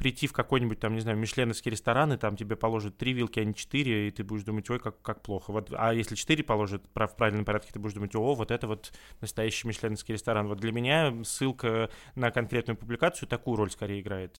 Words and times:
прийти 0.00 0.26
в 0.26 0.32
какой-нибудь 0.32 0.80
там, 0.80 0.94
не 0.94 1.00
знаю, 1.00 1.18
мишленовский 1.18 1.70
ресторан, 1.70 2.14
и 2.14 2.16
там 2.16 2.34
тебе 2.34 2.56
положат 2.56 2.96
три 2.96 3.12
вилки, 3.12 3.38
а 3.38 3.44
не 3.44 3.54
четыре, 3.54 4.08
и 4.08 4.10
ты 4.10 4.24
будешь 4.24 4.44
думать, 4.44 4.68
ой, 4.70 4.80
как, 4.80 5.02
как 5.02 5.20
плохо. 5.20 5.52
Вот, 5.52 5.74
а 5.76 5.92
если 5.92 6.14
четыре 6.14 6.42
положат 6.42 6.82
в 6.94 7.16
правильном 7.16 7.44
порядке, 7.44 7.68
ты 7.70 7.78
будешь 7.78 7.92
думать, 7.92 8.16
о, 8.16 8.34
вот 8.34 8.50
это 8.50 8.66
вот 8.66 8.92
настоящий 9.20 9.68
мишленовский 9.68 10.14
ресторан. 10.14 10.48
Вот 10.48 10.58
для 10.58 10.72
меня 10.72 11.12
ссылка 11.22 11.90
на 12.14 12.30
конкретную 12.30 12.78
публикацию 12.78 13.28
такую 13.28 13.58
роль 13.58 13.70
скорее 13.70 14.00
играет. 14.00 14.38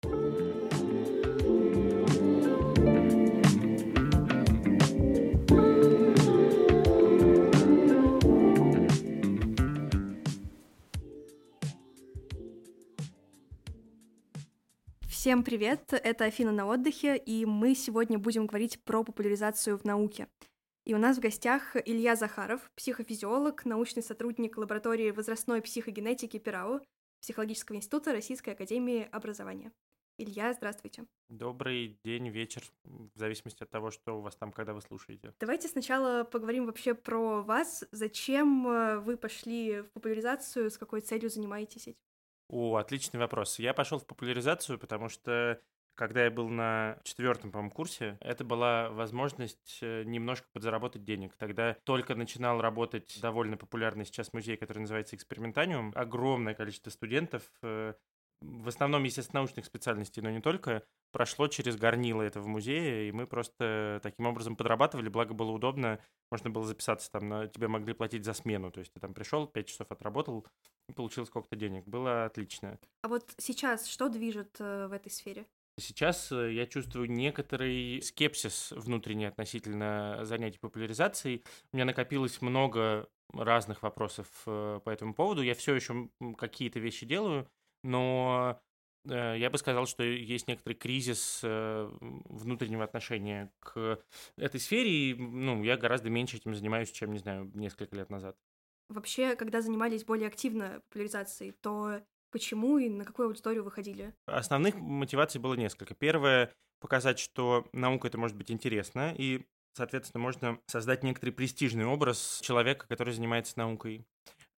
Всем 15.21 15.45
привет, 15.45 15.93
это 15.93 16.25
Афина 16.25 16.51
на 16.51 16.65
отдыхе, 16.65 17.15
и 17.15 17.45
мы 17.45 17.75
сегодня 17.75 18.19
будем 18.19 18.47
говорить 18.47 18.83
про 18.83 19.05
популяризацию 19.05 19.77
в 19.77 19.85
науке. 19.85 20.29
И 20.87 20.95
у 20.95 20.97
нас 20.97 21.19
в 21.19 21.21
гостях 21.21 21.77
Илья 21.77 22.17
Захаров, 22.17 22.71
психофизиолог, 22.75 23.67
научный 23.67 24.03
сотрудник 24.03 24.57
лаборатории 24.57 25.11
возрастной 25.11 25.61
психогенетики 25.61 26.39
ПИРАУ 26.39 26.81
Психологического 27.21 27.77
института 27.77 28.13
Российской 28.13 28.55
Академии 28.55 29.11
Образования. 29.13 29.73
Илья, 30.17 30.55
здравствуйте. 30.55 31.05
Добрый 31.29 31.99
день, 32.03 32.31
вечер, 32.31 32.63
в 32.85 33.19
зависимости 33.19 33.63
от 33.63 33.69
того, 33.69 33.91
что 33.91 34.17
у 34.17 34.23
вас 34.23 34.37
там, 34.37 34.53
когда 34.53 34.73
вы 34.73 34.81
слушаете. 34.81 35.35
Давайте 35.39 35.69
сначала 35.69 36.25
поговорим 36.25 36.65
вообще 36.65 36.95
про 36.95 37.43
вас. 37.43 37.85
Зачем 37.93 38.67
э, 38.67 38.99
вы 39.01 39.19
пошли 39.19 39.83
в 39.83 39.91
популяризацию, 39.91 40.71
с 40.71 40.79
какой 40.79 41.03
целью 41.03 41.29
занимаетесь 41.29 41.89
этим? 41.89 42.10
О, 42.53 42.77
отличный 42.77 43.21
вопрос. 43.21 43.61
Я 43.61 43.73
пошел 43.73 44.01
в 44.01 44.07
популяризацию, 44.07 44.77
потому 44.77 45.09
что 45.09 45.61
когда 45.95 46.25
я 46.25 46.33
был 46.33 46.49
на 46.49 46.99
четвертом, 47.05 47.53
по-моему, 47.53 47.71
курсе, 47.71 48.19
это 48.21 48.43
была 48.43 48.91
возможность 48.91 49.79
э, 49.83 50.03
немножко 50.03 50.49
подзаработать 50.53 51.05
денег. 51.05 51.37
Тогда 51.37 51.77
только 51.85 52.17
начинал 52.17 52.61
работать 52.61 53.21
довольно 53.21 53.57
популярный 53.57 54.05
сейчас 54.05 54.33
музей, 54.33 54.57
который 54.57 54.81
называется 54.81 55.15
«Экспериментаниум». 55.15 55.93
Огромное 55.95 56.55
количество 56.55 56.91
студентов, 56.91 57.45
э, 57.63 57.95
в 58.41 58.69
основном, 58.69 59.05
естественно, 59.05 59.41
научных 59.41 59.65
специальностей, 59.65 60.21
но 60.21 60.31
не 60.31 60.41
только, 60.41 60.83
прошло 61.13 61.49
через 61.49 61.77
горнило 61.77 62.23
этого 62.23 62.47
музея, 62.47 63.09
и 63.09 63.13
мы 63.13 63.27
просто 63.27 64.01
таким 64.03 64.27
образом 64.27 64.57
подрабатывали, 64.57 65.09
благо 65.09 65.35
было 65.35 65.51
удобно, 65.51 66.01
можно 66.31 66.51
было 66.51 66.65
записаться 66.65 67.11
там, 67.11 67.29
на, 67.29 67.49
тебе 67.49 67.69
могли 67.69 67.93
платить 67.95 68.25
за 68.25 68.33
смену, 68.33 68.71
то 68.71 68.81
есть 68.81 68.93
ты 68.93 69.01
там 69.01 69.15
пришел, 69.15 69.47
пять 69.47 69.69
часов 69.69 69.91
отработал 69.91 70.47
и 70.89 70.93
получил 70.93 71.27
сколько-то 71.27 71.57
денег, 71.57 71.87
было 71.87 72.25
отлично. 72.25 72.79
А 73.03 73.09
вот 73.09 73.35
сейчас 73.39 73.87
что 73.87 74.09
движет 74.09 74.57
э, 74.61 74.87
в 74.87 74.93
этой 74.93 75.11
сфере? 75.11 75.47
Сейчас 75.79 76.31
э, 76.33 76.53
я 76.53 76.67
чувствую 76.67 77.11
некоторый 77.11 78.03
скепсис 78.03 78.73
внутренний 78.73 79.27
относительно 79.27 80.21
занятий 80.23 80.59
популяризацией. 80.59 81.43
У 81.73 81.77
меня 81.77 81.87
накопилось 81.87 82.41
много 82.43 83.09
разных 83.33 83.83
вопросов 83.83 84.27
э, 84.47 84.81
по 84.85 84.91
этому 84.91 85.15
поводу. 85.15 85.43
Я 85.43 85.55
все 85.55 85.75
еще 85.75 86.11
какие-то 86.37 86.81
вещи 86.81 87.07
делаю, 87.07 87.49
но 87.83 88.61
я 89.05 89.51
бы 89.51 89.59
сказал, 89.59 89.87
что 89.87 90.03
есть 90.03 90.49
некоторый 90.49 90.75
кризис 90.75 91.41
э, 91.43 91.91
внутреннего 92.01 92.85
отношения 92.85 93.53
к 93.61 93.99
этой 94.37 94.61
сфере, 94.61 94.91
и 94.91 95.15
ну, 95.15 95.63
я 95.63 95.77
гораздо 95.77 96.11
меньше 96.11 96.37
этим 96.37 96.55
занимаюсь, 96.55 96.91
чем, 96.91 97.13
не 97.13 97.19
знаю, 97.19 97.51
несколько 97.55 97.97
лет 97.97 98.11
назад. 98.11 98.37
Вообще, 98.89 99.37
когда 99.37 99.63
занимались 99.63 100.05
более 100.05 100.27
активно 100.27 100.83
популяризацией, 100.89 101.53
то 101.53 102.03
почему 102.31 102.79
и 102.79 102.89
на 102.89 103.05
какую 103.05 103.29
аудиторию 103.29 103.65
выходили? 103.65 104.15
Основных 104.27 104.75
мотиваций 104.75 105.41
было 105.41 105.55
несколько. 105.55 105.95
Первое— 105.95 106.53
показать, 106.81 107.19
что 107.19 107.69
наука 107.73 108.09
это 108.09 108.19
может 108.19 108.37
быть 108.37 108.51
интересно, 108.51 109.15
и, 109.17 109.47
соответственно, 109.75 110.23
можно 110.23 110.61
создать 110.67 111.05
некоторый 111.05 111.31
престижный 111.31 111.87
образ 111.87 112.41
человека, 112.43 112.87
который 112.89 113.15
занимается 113.15 113.59
наукой. 113.59 114.05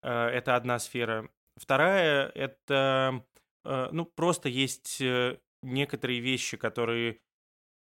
Э, 0.01 0.27
это 0.27 0.55
одна 0.55 0.79
сфера. 0.79 1.29
Вторая— 1.55 2.27
это 2.35 3.13
Э, 3.13 3.19
ну, 3.63 4.05
просто 4.05 4.49
есть 4.49 4.99
э, 5.01 5.39
некоторые 5.61 6.19
вещи, 6.19 6.57
которые 6.57 7.19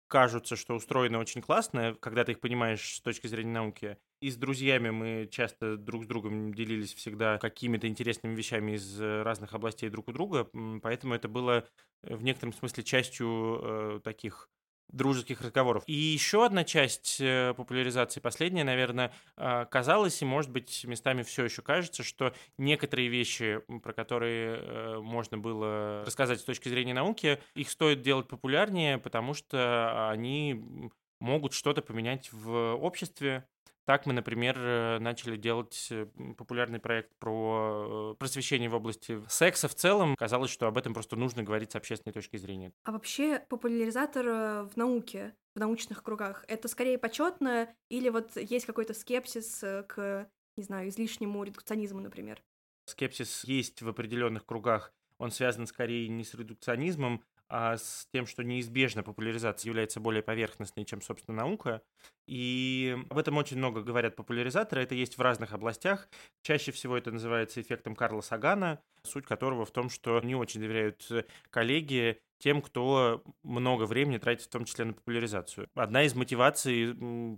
кажутся, 0.09 0.57
что 0.57 0.75
устроены 0.75 1.19
очень 1.19 1.41
классно, 1.41 1.97
когда 2.01 2.25
ты 2.25 2.33
их 2.33 2.41
понимаешь 2.41 2.97
с 2.97 3.01
точки 3.01 3.27
зрения 3.29 3.53
науки. 3.53 3.99
И 4.21 4.31
с 4.31 4.37
друзьями 4.37 4.91
мы 4.91 5.29
часто 5.31 5.77
друг 5.77 6.05
с 6.05 6.07
другом 6.07 6.53
делились 6.55 6.95
всегда 6.95 7.39
какими-то 7.39 7.89
интересными 7.89 8.35
вещами 8.35 8.73
из 8.73 9.01
э, 9.01 9.23
разных 9.23 9.55
областей 9.55 9.89
друг 9.89 10.09
у 10.09 10.13
друга, 10.13 10.49
поэтому 10.83 11.15
это 11.15 11.29
было 11.29 11.67
в 12.03 12.23
некотором 12.23 12.53
смысле 12.53 12.85
частью 12.85 13.61
э, 13.63 14.01
таких 14.05 14.51
дружеских 14.89 15.41
разговоров. 15.41 15.85
И 15.87 15.95
еще 15.95 16.45
одна 16.45 16.65
часть 16.65 17.19
э, 17.21 17.55
популяризации, 17.57 18.21
последняя, 18.21 18.65
наверное, 18.65 19.13
а, 19.37 19.65
казалось 19.65 20.21
и, 20.21 20.25
может 20.25 20.51
быть, 20.51 20.85
местами 20.85 21.23
все 21.23 21.45
еще 21.45 21.63
кажется, 21.63 22.03
что 22.03 22.35
некоторые 22.59 23.09
вещи, 23.09 23.61
про 23.83 23.93
которые 23.93 24.57
э, 24.57 24.99
можно 24.99 25.39
было 25.39 26.05
рассказать 26.05 26.41
с 26.41 26.45
точки 26.45 26.69
зрения 26.69 26.95
науки, 26.95 27.41
их 27.55 27.71
стоит 27.71 28.03
делать 28.03 28.29
популярнее, 28.29 28.99
потому 28.99 29.35
что 29.35 30.11
они 30.11 30.91
могут 31.21 31.55
что-то 31.55 31.81
поменять 31.83 32.33
в 32.33 32.75
обществе, 32.75 33.47
так 33.85 34.07
мы, 34.07 34.13
например, 34.13 34.57
э, 34.59 34.99
начали 35.01 35.37
делать 35.37 35.89
э, 35.91 36.07
популярный 36.37 36.79
проект 36.79 37.15
про 37.19 38.13
э, 38.13 38.19
просвещение 38.19 38.69
в 38.69 38.75
области 38.75 39.21
секса 39.29 39.69
в 39.69 39.75
целом. 39.75 40.15
Казалось, 40.17 40.51
что 40.51 40.67
об 40.67 40.79
этом 40.79 40.95
просто 40.95 41.17
нужно 41.17 41.43
говорить 41.43 41.73
с 41.73 41.77
общественной 41.77 42.13
точки 42.13 42.37
зрения. 42.37 42.73
А 42.85 42.93
вообще 42.93 43.41
популяризатор 43.49 44.27
в 44.67 44.73
науке, 44.77 45.35
в 45.55 45.59
научных 45.59 46.03
кругах, 46.03 46.45
это 46.49 46.69
скорее 46.69 46.99
почетно 46.99 47.69
или 47.89 48.09
вот 48.09 48.37
есть 48.37 48.67
какой-то 48.67 48.95
скепсис 48.95 49.65
к, 49.89 50.29
не 50.57 50.63
знаю, 50.63 50.89
излишнему 50.89 51.43
редукционизму, 51.43 52.01
например? 52.01 52.43
Скепсис 52.85 53.45
есть 53.45 53.83
в 53.83 53.89
определенных 53.89 54.47
кругах. 54.47 54.93
Он 55.19 55.31
связан 55.31 55.67
скорее 55.67 56.09
не 56.09 56.25
с 56.25 56.35
редукционизмом, 56.35 57.23
а 57.55 57.77
с 57.77 58.07
тем, 58.11 58.27
что 58.27 58.43
неизбежно 58.43 59.03
популяризация 59.03 59.69
является 59.69 60.01
более 60.01 60.23
поверхностной, 60.23 60.87
чем, 60.87 61.03
собственно, 61.03 61.37
наука. 61.37 61.83
И 62.27 62.97
об 63.11 63.19
этом 63.19 63.37
очень 63.37 63.59
много 63.59 63.83
говорят 63.83 64.17
популяризаторы. 64.17 64.83
Это 64.83 64.95
есть 64.95 65.19
в 65.19 65.21
разных 65.21 65.53
областях. 65.53 66.09
Чаще 66.43 66.73
всего 66.73 66.97
это 66.97 67.11
называется 67.11 67.61
эффектом 67.61 67.95
Карла 67.95 68.23
Сагана, 68.23 68.83
суть 69.05 69.27
которого 69.27 69.67
в 69.67 69.71
том, 69.71 69.91
что 69.91 70.19
не 70.21 70.35
очень 70.35 70.63
доверяют 70.63 71.07
коллеги 71.51 72.23
тем, 72.43 72.61
кто 72.61 73.23
много 73.45 73.85
времени 73.85 74.19
тратит 74.19 74.47
в 74.47 74.51
том 74.51 74.65
числе 74.65 74.85
на 74.87 74.95
популяризацию. 74.95 75.69
Одна 75.77 76.03
из 76.03 76.17
мотиваций, 76.17 76.89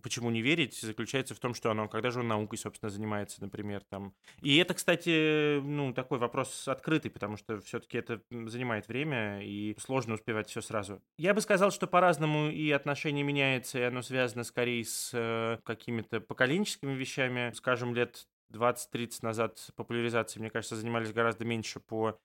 почему 0.02 0.30
не 0.30 0.40
верить, 0.40 0.80
заключается 0.80 1.34
в 1.34 1.38
том, 1.38 1.52
что 1.52 1.70
оно, 1.70 1.88
когда 1.88 2.10
же 2.10 2.20
он 2.20 2.28
наукой, 2.28 2.56
собственно, 2.56 2.88
занимается, 2.88 3.42
например, 3.42 3.82
там. 3.90 4.14
И 4.40 4.56
это, 4.56 4.72
кстати, 4.72 5.60
ну, 5.60 5.92
такой 5.92 6.18
вопрос 6.18 6.66
открытый, 6.68 7.10
потому 7.10 7.36
что 7.36 7.60
все-таки 7.60 7.98
это 7.98 8.22
занимает 8.30 8.88
время 8.88 9.44
и 9.44 9.76
сложно 9.78 10.14
успевать 10.14 10.48
все 10.48 10.62
сразу. 10.62 11.02
Я 11.18 11.34
бы 11.34 11.42
сказал, 11.42 11.70
что 11.70 11.86
по-разному 11.86 12.48
и 12.48 12.70
отношение 12.70 13.24
меняется, 13.24 13.78
и 13.78 13.82
оно 13.82 14.00
связано 14.00 14.42
скорее 14.42 14.86
с 14.86 15.10
э, 15.12 15.58
какими-то 15.64 16.20
поколенческими 16.20 16.94
вещами. 16.94 17.52
Скажем, 17.54 17.94
лет 17.94 18.26
20-30 18.54 19.18
назад 19.20 19.70
популяризацией, 19.76 20.40
мне 20.40 20.50
кажется, 20.50 20.76
занимались 20.76 21.12
гораздо 21.12 21.44
меньше 21.44 21.78
по 21.80 22.18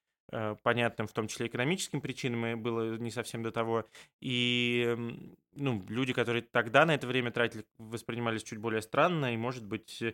понятным, 0.64 1.08
в 1.08 1.14
том 1.14 1.28
числе 1.28 1.48
экономическим 1.48 2.02
причинам, 2.02 2.46
и 2.46 2.56
было 2.56 2.98
не 2.98 3.12
совсем 3.12 3.44
до 3.44 3.52
того. 3.52 3.86
И 4.22 4.96
ну, 5.56 5.84
люди, 5.90 6.14
которые 6.14 6.42
тогда 6.42 6.86
на 6.86 6.96
это 6.96 7.08
время 7.08 7.32
тратили, 7.32 7.66
воспринимались 7.78 8.44
чуть 8.44 8.60
более 8.60 8.82
странно, 8.82 9.34
и, 9.34 9.38
может 9.38 9.66
быть, 9.66 10.02
э, 10.02 10.14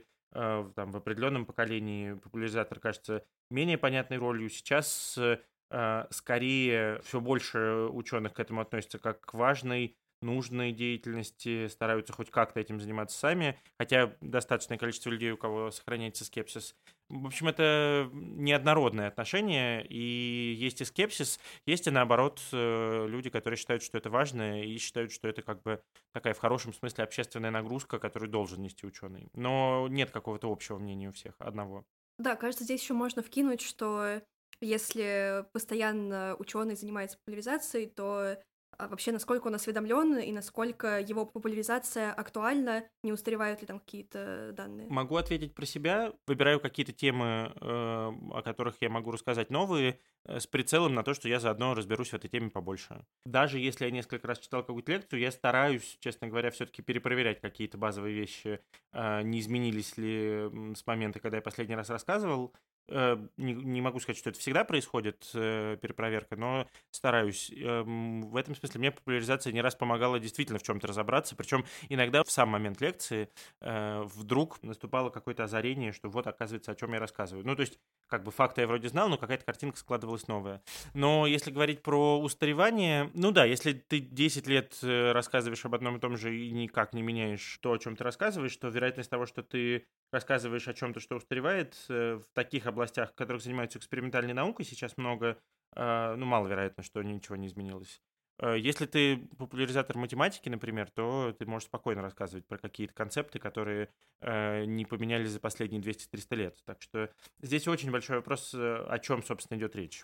там, 0.75 0.91
в 0.91 0.97
определенном 0.97 1.45
поколении 1.45 2.13
популяризатор 2.13 2.79
кажется 2.79 3.25
менее 3.49 3.77
понятной 3.77 4.17
ролью. 4.17 4.49
Сейчас 4.49 5.17
э, 5.17 6.05
скорее 6.09 7.01
все 7.03 7.19
больше 7.19 7.87
ученых 7.91 8.33
к 8.33 8.39
этому 8.39 8.61
относятся 8.61 8.99
как 8.99 9.21
к 9.21 9.33
важной 9.33 9.97
нужной 10.25 10.71
деятельности, 10.71 11.67
стараются 11.67 12.11
хоть 12.13 12.31
как-то 12.31 12.59
этим 12.59 12.81
заниматься 12.81 13.17
сами, 13.17 13.57
хотя 13.79 14.15
достаточное 14.21 14.77
количество 14.77 15.09
людей, 15.09 15.31
у 15.31 15.37
кого 15.37 15.71
сохраняется 15.71 16.25
скепсис. 16.25 16.75
В 17.07 17.27
общем, 17.27 17.47
это 17.47 18.09
неоднородное 18.11 19.07
отношение, 19.07 19.85
и 19.85 20.55
есть 20.57 20.81
и 20.81 20.85
скепсис, 20.85 21.39
есть 21.67 21.85
и 21.85 21.91
наоборот 21.91 22.41
э, 22.51 23.05
люди, 23.07 23.29
которые 23.29 23.57
считают, 23.57 23.83
что 23.83 23.97
это 23.99 24.09
важно, 24.09 24.63
и 24.63 24.77
считают, 24.77 25.11
что 25.11 25.27
это 25.27 25.43
как 25.43 25.61
бы 25.61 25.81
такая 26.13 26.33
в 26.33 26.39
хорошем 26.39 26.73
смысле 26.73 27.03
общественная 27.03 27.51
нагрузка, 27.51 27.99
которую 27.99 28.29
должен 28.29 28.61
нести 28.61 28.87
ученый. 28.87 29.29
Но 29.33 29.87
нет 29.89 30.09
какого-то 30.09 30.51
общего 30.51 30.79
мнения 30.79 31.09
у 31.09 31.11
всех, 31.11 31.35
одного. 31.37 31.85
Да, 32.17 32.35
кажется, 32.35 32.63
здесь 32.63 32.81
еще 32.81 32.93
можно 32.93 33.21
вкинуть, 33.21 33.61
что 33.61 34.21
если 34.61 35.45
постоянно 35.51 36.35
ученый 36.39 36.75
занимается 36.75 37.17
популяризацией, 37.17 37.87
то 37.87 38.37
вообще 38.79 39.11
насколько 39.11 39.47
он 39.47 39.55
осведомлен 39.55 40.17
и 40.17 40.31
насколько 40.31 40.99
его 40.99 41.25
популяризация 41.25 42.11
актуальна, 42.11 42.83
не 43.03 43.11
устаревают 43.11 43.61
ли 43.61 43.67
там 43.67 43.79
какие-то 43.79 44.51
данные? 44.53 44.87
Могу 44.89 45.15
ответить 45.15 45.53
про 45.53 45.65
себя. 45.65 46.13
Выбираю 46.27 46.59
какие-то 46.59 46.91
темы, 46.91 47.53
э, 47.55 47.61
о 47.61 48.41
которых 48.43 48.75
я 48.81 48.89
могу 48.89 49.11
рассказать 49.11 49.49
новые, 49.49 49.99
э, 50.25 50.39
с 50.39 50.47
прицелом 50.47 50.93
на 50.93 51.03
то, 51.03 51.13
что 51.13 51.29
я 51.29 51.39
заодно 51.39 51.73
разберусь 51.73 52.09
в 52.09 52.13
этой 52.13 52.29
теме 52.29 52.49
побольше. 52.49 53.05
Даже 53.25 53.59
если 53.59 53.85
я 53.85 53.91
несколько 53.91 54.27
раз 54.27 54.39
читал 54.39 54.61
какую-то 54.61 54.91
лекцию, 54.91 55.19
я 55.19 55.31
стараюсь, 55.31 55.97
честно 55.99 56.27
говоря, 56.27 56.51
все-таки 56.51 56.81
перепроверять 56.81 57.41
какие-то 57.41 57.77
базовые 57.77 58.15
вещи, 58.15 58.59
э, 58.93 59.21
не 59.23 59.39
изменились 59.39 59.97
ли 59.97 60.75
с 60.75 60.85
момента, 60.85 61.19
когда 61.19 61.37
я 61.37 61.41
последний 61.41 61.75
раз 61.75 61.89
рассказывал. 61.89 62.53
Э, 62.87 63.17
не, 63.37 63.53
не 63.53 63.81
могу 63.81 63.99
сказать, 63.99 64.17
что 64.17 64.29
это 64.29 64.39
всегда 64.39 64.63
происходит, 64.63 65.29
э, 65.33 65.77
перепроверка, 65.81 66.35
но 66.35 66.67
стараюсь. 66.91 67.51
Эм, 67.55 68.21
в 68.21 68.35
этом 68.35 68.55
смысле 68.55 68.79
мне 68.79 68.91
популяризация 68.91 69.51
не 69.53 69.61
раз 69.61 69.75
помогала 69.75 70.19
действительно 70.19 70.59
в 70.59 70.63
чем-то 70.63 70.87
разобраться, 70.87 71.35
причем 71.35 71.65
иногда 71.89 72.23
в 72.23 72.29
сам 72.29 72.49
момент 72.49 72.81
лекции 72.81 73.29
э, 73.61 74.03
вдруг 74.03 74.61
наступало 74.61 75.09
какое-то 75.09 75.43
озарение, 75.45 75.93
что 75.93 76.09
вот, 76.09 76.27
оказывается, 76.27 76.71
о 76.71 76.75
чем 76.75 76.93
я 76.93 76.99
рассказываю. 76.99 77.45
Ну, 77.45 77.55
то 77.55 77.61
есть, 77.61 77.79
как 78.07 78.23
бы 78.23 78.31
факты 78.31 78.61
я 78.61 78.67
вроде 78.67 78.87
знал, 78.89 79.09
но 79.09 79.17
какая-то 79.17 79.45
картинка 79.45 79.77
складывалась 79.77 80.27
новая. 80.27 80.61
Но 80.93 81.25
если 81.25 81.51
говорить 81.51 81.81
про 81.81 82.19
устаревание, 82.19 83.09
ну 83.13 83.31
да, 83.31 83.45
если 83.45 83.73
ты 83.73 83.99
10 83.99 84.47
лет 84.47 84.77
рассказываешь 84.81 85.65
об 85.65 85.75
одном 85.75 85.97
и 85.97 85.99
том 85.99 86.17
же 86.17 86.35
и 86.37 86.51
никак 86.51 86.93
не 86.93 87.01
меняешь 87.01 87.57
то, 87.61 87.73
о 87.73 87.77
чем 87.77 87.95
ты 87.95 88.03
рассказываешь, 88.03 88.55
то 88.57 88.67
вероятность 88.67 89.09
того, 89.09 89.25
что 89.25 89.43
ты 89.43 89.85
рассказываешь 90.11 90.67
о 90.67 90.73
чем-то, 90.73 90.99
что 90.99 91.15
устаревает, 91.15 91.75
в 91.89 92.23
таких 92.33 92.67
областях, 92.67 93.11
в 93.11 93.15
которых 93.15 93.41
занимаются 93.41 93.79
экспериментальной 93.79 94.33
наукой, 94.33 94.65
сейчас 94.65 94.97
много, 94.97 95.37
а, 95.75 96.15
ну, 96.15 96.25
маловероятно, 96.25 96.83
что 96.83 97.01
ничего 97.03 97.35
не 97.35 97.47
изменилось. 97.47 98.01
Э, 98.39 98.55
если 98.57 98.85
ты 98.85 99.17
популяризатор 99.37 99.97
математики, 99.97 100.49
например, 100.49 100.89
то 100.89 101.35
ты 101.37 101.45
можешь 101.45 101.67
спокойно 101.67 102.01
рассказывать 102.01 102.45
про 102.45 102.57
какие-то 102.57 102.93
концепты, 102.93 103.39
которые 103.39 103.89
э, 104.21 104.65
не 104.65 104.85
поменялись 104.85 105.31
за 105.31 105.39
последние 105.39 105.81
200-300 105.81 106.35
лет. 106.35 106.57
Так 106.65 106.81
что 106.81 107.09
здесь 107.41 107.67
очень 107.67 107.91
большой 107.91 108.17
вопрос, 108.17 108.53
э, 108.53 108.85
о 108.87 108.99
чем, 108.99 109.23
собственно, 109.23 109.57
идет 109.57 109.75
речь. 109.75 110.03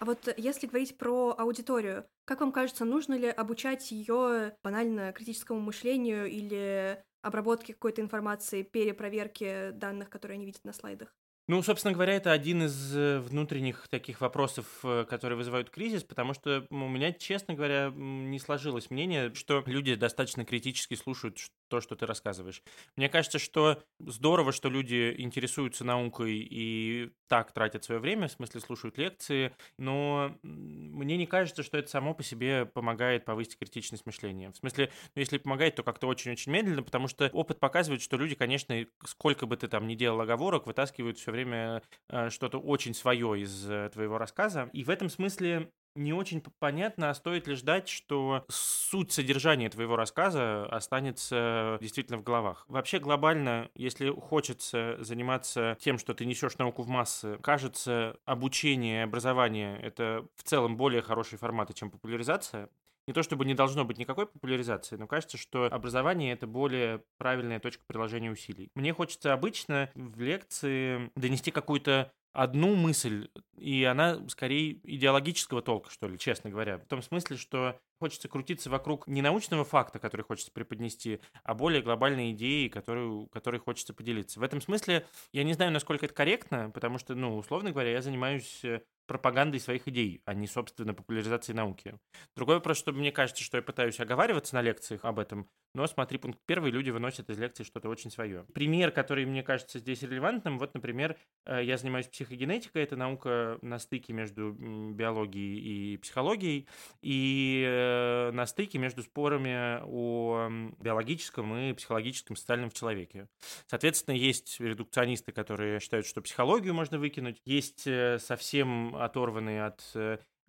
А 0.00 0.04
вот 0.04 0.34
если 0.36 0.66
говорить 0.66 0.98
про 0.98 1.32
аудиторию, 1.38 2.04
как 2.24 2.40
вам 2.40 2.50
кажется, 2.50 2.84
нужно 2.84 3.14
ли 3.14 3.28
обучать 3.28 3.92
ее 3.92 4.56
банально 4.64 5.12
критическому 5.12 5.60
мышлению 5.60 6.26
или 6.26 7.00
обработке 7.22 7.72
какой-то 7.72 8.02
информации, 8.02 8.62
перепроверке 8.62 9.72
данных, 9.72 10.10
которые 10.10 10.36
они 10.36 10.46
видят 10.46 10.64
на 10.64 10.72
слайдах? 10.72 11.14
Ну, 11.48 11.60
собственно 11.62 11.92
говоря, 11.92 12.14
это 12.14 12.30
один 12.30 12.62
из 12.62 12.96
э, 12.96 13.18
внутренних 13.18 13.88
таких 13.88 14.20
вопросов, 14.20 14.66
э, 14.84 15.04
которые 15.08 15.36
вызывают 15.36 15.70
кризис, 15.70 16.04
потому 16.04 16.34
что 16.34 16.66
у 16.70 16.88
меня, 16.88 17.12
честно 17.12 17.54
говоря, 17.54 17.92
не 17.94 18.38
сложилось 18.38 18.90
мнение, 18.90 19.34
что 19.34 19.62
люди 19.66 19.96
достаточно 19.96 20.44
критически 20.44 20.94
слушают 20.94 21.38
то, 21.72 21.80
что 21.80 21.96
ты 21.96 22.04
рассказываешь. 22.04 22.62
Мне 22.96 23.08
кажется, 23.08 23.38
что 23.38 23.82
здорово, 23.98 24.52
что 24.52 24.68
люди 24.68 25.14
интересуются 25.16 25.84
наукой 25.84 26.34
и 26.34 27.10
так 27.28 27.50
тратят 27.52 27.82
свое 27.82 27.98
время, 27.98 28.28
в 28.28 28.32
смысле 28.32 28.60
слушают 28.60 28.98
лекции, 28.98 29.56
но 29.78 30.36
мне 30.42 31.16
не 31.16 31.26
кажется, 31.26 31.62
что 31.62 31.78
это 31.78 31.88
само 31.88 32.12
по 32.12 32.22
себе 32.22 32.66
помогает 32.66 33.24
повысить 33.24 33.58
критичность 33.58 34.04
мышления. 34.04 34.52
В 34.52 34.56
смысле, 34.58 34.90
ну, 35.14 35.20
если 35.20 35.38
помогает, 35.38 35.76
то 35.76 35.82
как-то 35.82 36.08
очень-очень 36.08 36.52
медленно, 36.52 36.82
потому 36.82 37.08
что 37.08 37.30
опыт 37.32 37.58
показывает, 37.58 38.02
что 38.02 38.18
люди, 38.18 38.34
конечно, 38.34 38.84
сколько 39.06 39.46
бы 39.46 39.56
ты 39.56 39.66
там 39.66 39.86
ни 39.86 39.94
делал 39.94 40.20
оговорок, 40.20 40.66
вытаскивают 40.66 41.16
все 41.16 41.32
время 41.32 41.82
э, 42.10 42.28
что-то 42.28 42.58
очень 42.58 42.92
свое 42.92 43.40
из 43.40 43.66
э, 43.66 43.88
твоего 43.94 44.18
рассказа. 44.18 44.68
И 44.74 44.84
в 44.84 44.90
этом 44.90 45.08
смысле 45.08 45.70
не 45.94 46.12
очень 46.12 46.42
понятно, 46.58 47.10
а 47.10 47.14
стоит 47.14 47.46
ли 47.46 47.54
ждать, 47.54 47.88
что 47.88 48.44
суть 48.48 49.12
содержания 49.12 49.68
твоего 49.68 49.96
рассказа 49.96 50.66
останется 50.66 51.78
действительно 51.80 52.18
в 52.18 52.22
головах. 52.22 52.64
Вообще 52.68 52.98
глобально, 52.98 53.70
если 53.74 54.10
хочется 54.10 54.96
заниматься 55.00 55.76
тем, 55.80 55.98
что 55.98 56.14
ты 56.14 56.24
несешь 56.24 56.58
науку 56.58 56.82
в 56.82 56.88
массы, 56.88 57.38
кажется, 57.42 58.16
обучение 58.24 59.04
образование— 59.04 59.78
это 59.82 60.26
в 60.36 60.42
целом 60.42 60.76
более 60.76 61.02
хорошие 61.02 61.38
форматы, 61.38 61.74
чем 61.74 61.90
популяризация. 61.90 62.68
Не 63.08 63.14
то 63.14 63.24
чтобы 63.24 63.44
не 63.44 63.54
должно 63.54 63.84
быть 63.84 63.98
никакой 63.98 64.26
популяризации, 64.26 64.94
но 64.96 65.08
кажется, 65.08 65.36
что 65.36 65.64
образование— 65.64 66.32
это 66.34 66.46
более 66.46 67.02
правильная 67.18 67.58
точка 67.58 67.84
приложения 67.84 68.30
усилий. 68.30 68.70
Мне 68.76 68.92
хочется 68.92 69.32
обычно 69.32 69.90
в 69.96 70.20
лекции 70.20 71.10
донести 71.16 71.50
какую-то 71.50 72.12
одну 72.32 72.74
мысль, 72.74 73.28
и 73.56 73.84
она 73.84 74.26
скорее 74.28 74.80
идеологического 74.84 75.62
толка, 75.62 75.90
что 75.90 76.08
ли, 76.08 76.18
честно 76.18 76.50
говоря. 76.50 76.78
В 76.78 76.86
том 76.86 77.02
смысле, 77.02 77.36
что 77.36 77.78
хочется 77.98 78.28
крутиться 78.28 78.70
вокруг 78.70 79.06
не 79.06 79.22
научного 79.22 79.64
факта, 79.64 79.98
который 79.98 80.22
хочется 80.22 80.50
преподнести, 80.50 81.20
а 81.44 81.54
более 81.54 81.82
глобальной 81.82 82.32
идеи, 82.32 82.68
которую, 82.68 83.28
которой 83.28 83.60
хочется 83.60 83.94
поделиться. 83.94 84.40
В 84.40 84.42
этом 84.42 84.60
смысле 84.60 85.06
я 85.32 85.44
не 85.44 85.52
знаю, 85.52 85.70
насколько 85.72 86.06
это 86.06 86.14
корректно, 86.14 86.70
потому 86.70 86.98
что, 86.98 87.14
ну, 87.14 87.36
условно 87.36 87.70
говоря, 87.70 87.92
я 87.92 88.02
занимаюсь 88.02 88.64
э, 88.64 88.82
пропагандой 89.06 89.60
своих 89.60 89.88
идей, 89.88 90.22
а 90.24 90.34
не, 90.34 90.46
собственно, 90.46 90.94
популяризацией 90.94 91.56
науки. 91.56 91.98
Другой 92.36 92.56
вопрос, 92.56 92.78
что 92.78 92.92
мне 92.92 93.12
кажется, 93.12 93.42
что 93.42 93.56
я 93.56 93.62
пытаюсь 93.62 94.00
оговариваться 94.00 94.54
на 94.54 94.62
лекциях 94.62 95.04
об 95.04 95.18
этом, 95.18 95.48
но 95.74 95.86
смотри, 95.86 96.18
пункт 96.18 96.38
первый, 96.44 96.70
люди 96.70 96.90
выносят 96.90 97.30
из 97.30 97.38
лекции 97.38 97.64
что-то 97.64 97.88
очень 97.88 98.10
свое. 98.10 98.44
Пример, 98.52 98.90
который 98.90 99.24
мне 99.24 99.42
кажется 99.42 99.78
здесь 99.78 100.02
релевантным, 100.02 100.58
вот, 100.58 100.74
например, 100.74 101.16
э, 101.46 101.64
я 101.64 101.78
занимаюсь 101.78 102.06
психогенетикой, 102.08 102.82
это 102.82 102.96
наука 102.96 103.58
на 103.62 103.78
стыке 103.78 104.12
между 104.12 104.52
биологией 104.52 105.94
и 105.94 105.96
психологией, 105.96 106.68
и 107.00 107.64
э, 107.66 108.30
на 108.32 108.44
стыке 108.44 108.76
между 108.78 109.02
спорами 109.02 109.80
о 109.84 110.50
биологическом 110.78 111.56
и 111.56 111.72
психологическом 111.72 112.36
социальном 112.36 112.68
в 112.68 112.74
человеке. 112.74 113.28
Соответственно, 113.66 114.14
есть 114.14 114.60
редукционисты, 114.60 115.32
которые 115.32 115.80
считают, 115.80 116.06
что 116.06 116.20
психологию 116.20 116.74
можно 116.74 116.98
выкинуть, 116.98 117.40
есть 117.46 117.86
э, 117.86 118.18
совсем 118.18 118.94
оторванные 119.04 119.64
от 119.64 119.96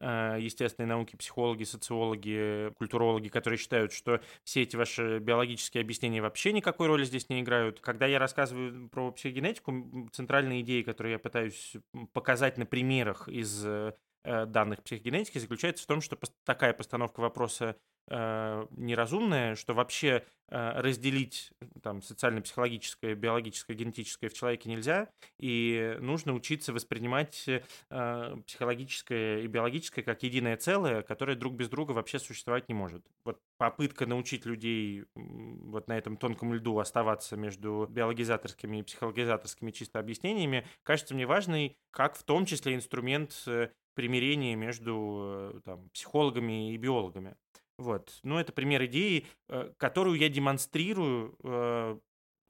Э, 0.05 0.37
естественной 0.37 0.87
науки, 0.87 1.15
психологи, 1.15 1.63
социологи, 1.63 2.73
культурологи, 2.77 3.29
которые 3.29 3.57
считают, 3.57 3.93
что 3.93 4.19
все 4.43 4.63
эти 4.63 4.75
ваши 4.75 5.19
биологические 5.19 5.81
объяснения 5.81 6.21
вообще 6.21 6.51
никакой 6.51 6.87
роли 6.87 7.05
здесь 7.05 7.29
не 7.29 7.39
играют. 7.39 7.79
Когда 7.79 8.05
я 8.05 8.19
рассказываю 8.19 8.89
про 8.89 9.11
психогенетику, 9.13 10.09
центральные 10.11 10.61
идеи, 10.61 10.81
которые 10.81 11.13
я 11.13 11.19
пытаюсь 11.19 11.77
показать 12.11 12.57
на 12.57 12.65
примерах 12.65 13.29
из 13.29 13.65
э, 13.65 13.93
данных 14.23 14.83
психогенетики, 14.83 15.37
заключается 15.37 15.85
в 15.85 15.87
том, 15.87 16.01
что 16.01 16.17
такая 16.43 16.73
постановка 16.73 17.21
вопроса 17.21 17.77
э, 18.09 18.65
неразумное, 18.71 19.55
что 19.55 19.73
вообще 19.73 20.23
э, 20.49 20.81
разделить 20.81 21.51
там 21.81 22.01
социально-психологическое, 22.01 23.15
биологическое, 23.15 23.75
генетическое 23.75 24.29
в 24.29 24.33
человеке 24.33 24.69
нельзя, 24.69 25.09
и 25.39 25.97
нужно 25.99 26.33
учиться 26.33 26.73
воспринимать 26.73 27.47
э, 27.47 28.35
психологическое 28.45 29.41
и 29.41 29.47
биологическое 29.47 30.03
как 30.03 30.23
единое 30.23 30.57
целое, 30.57 31.01
которое 31.01 31.35
друг 31.35 31.53
без 31.53 31.69
друга 31.69 31.91
вообще 31.91 32.19
существовать 32.19 32.69
не 32.69 32.75
может. 32.75 33.05
Вот 33.25 33.39
попытка 33.57 34.05
научить 34.05 34.45
людей 34.45 35.05
вот 35.15 35.87
на 35.87 35.97
этом 35.97 36.17
тонком 36.17 36.53
льду 36.53 36.79
оставаться 36.79 37.37
между 37.37 37.87
биологизаторскими 37.89 38.77
и 38.77 38.83
психологизаторскими 38.83 39.71
чисто 39.71 39.99
объяснениями 39.99 40.65
кажется 40.83 41.13
мне 41.13 41.25
важной, 41.25 41.77
как 41.91 42.15
в 42.15 42.23
том 42.23 42.45
числе 42.45 42.75
инструмент 42.75 43.31
э, 43.47 43.69
примирения 43.93 44.55
между 44.55 45.53
э, 45.55 45.61
там, 45.63 45.89
психологами 45.89 46.73
и 46.73 46.77
биологами. 46.77 47.35
Вот. 47.83 48.17
Ну, 48.23 48.39
это 48.39 48.53
пример 48.53 48.85
идеи, 48.85 49.27
э, 49.49 49.73
которую 49.75 50.17
я 50.17 50.29
демонстрирую 50.29 51.37
э, 51.43 51.99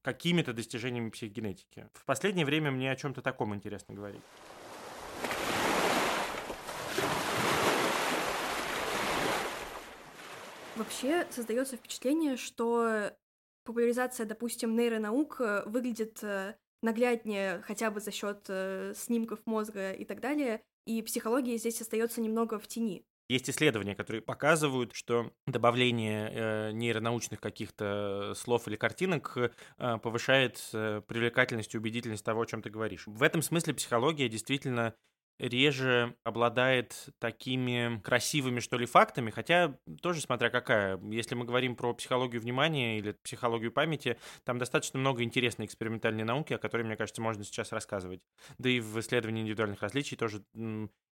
какими-то 0.03 0.53
достижениями 0.53 1.09
психогенетики. 1.09 1.89
В 1.93 2.05
последнее 2.05 2.45
время 2.45 2.69
мне 2.69 2.91
о 2.91 2.95
чем-то 2.95 3.23
таком 3.23 3.55
интересно 3.55 3.95
говорить. 3.95 4.21
Вообще 10.75 11.25
создается 11.31 11.77
впечатление, 11.77 12.37
что 12.37 13.11
популяризация, 13.63 14.27
допустим, 14.27 14.75
нейронаук 14.75 15.41
э, 15.41 15.63
выглядит 15.65 16.23
нагляднее 16.83 17.63
хотя 17.63 17.89
бы 17.89 18.01
за 18.01 18.11
счет 18.11 18.47
снимков 18.95 19.39
мозга 19.45 19.93
и 19.93 20.05
так 20.05 20.19
далее, 20.19 20.61
и 20.85 21.01
психология 21.01 21.57
здесь 21.57 21.81
остается 21.81 22.21
немного 22.21 22.59
в 22.59 22.67
тени. 22.67 23.03
Есть 23.33 23.49
исследования, 23.49 23.95
которые 23.95 24.21
показывают, 24.21 24.93
что 24.93 25.31
добавление 25.47 26.29
э, 26.29 26.71
нейронаучных 26.73 27.41
каких-то 27.41 28.33
слов 28.35 28.67
или 28.67 28.75
картинок 28.75 29.35
э, 29.35 29.97
повышает 30.03 30.61
э, 30.71 31.01
привлекательность 31.07 31.73
и 31.73 31.79
убедительность 31.79 32.23
того, 32.23 32.41
о 32.41 32.45
чем 32.45 32.61
ты 32.61 32.69
говоришь. 32.69 33.07
В 33.07 33.23
этом 33.23 33.41
смысле 33.41 33.73
психология 33.73 34.29
действительно 34.29 34.93
реже 35.39 36.15
обладает 36.23 37.09
такими 37.19 37.99
красивыми, 38.03 38.59
что 38.59 38.77
ли, 38.77 38.85
фактами, 38.85 39.31
хотя 39.31 39.77
тоже 40.01 40.21
смотря 40.21 40.49
какая. 40.49 40.99
Если 41.11 41.35
мы 41.35 41.45
говорим 41.45 41.75
про 41.75 41.93
психологию 41.93 42.41
внимания 42.41 42.97
или 42.99 43.11
психологию 43.23 43.71
памяти, 43.71 44.17
там 44.43 44.57
достаточно 44.57 44.99
много 44.99 45.23
интересной 45.23 45.65
экспериментальной 45.65 46.23
науки, 46.23 46.53
о 46.53 46.57
которой, 46.57 46.83
мне 46.83 46.95
кажется, 46.95 47.21
можно 47.21 47.43
сейчас 47.43 47.71
рассказывать. 47.71 48.21
Да 48.57 48.69
и 48.69 48.79
в 48.79 48.99
исследовании 48.99 49.41
индивидуальных 49.41 49.81
различий 49.81 50.17
тоже 50.17 50.43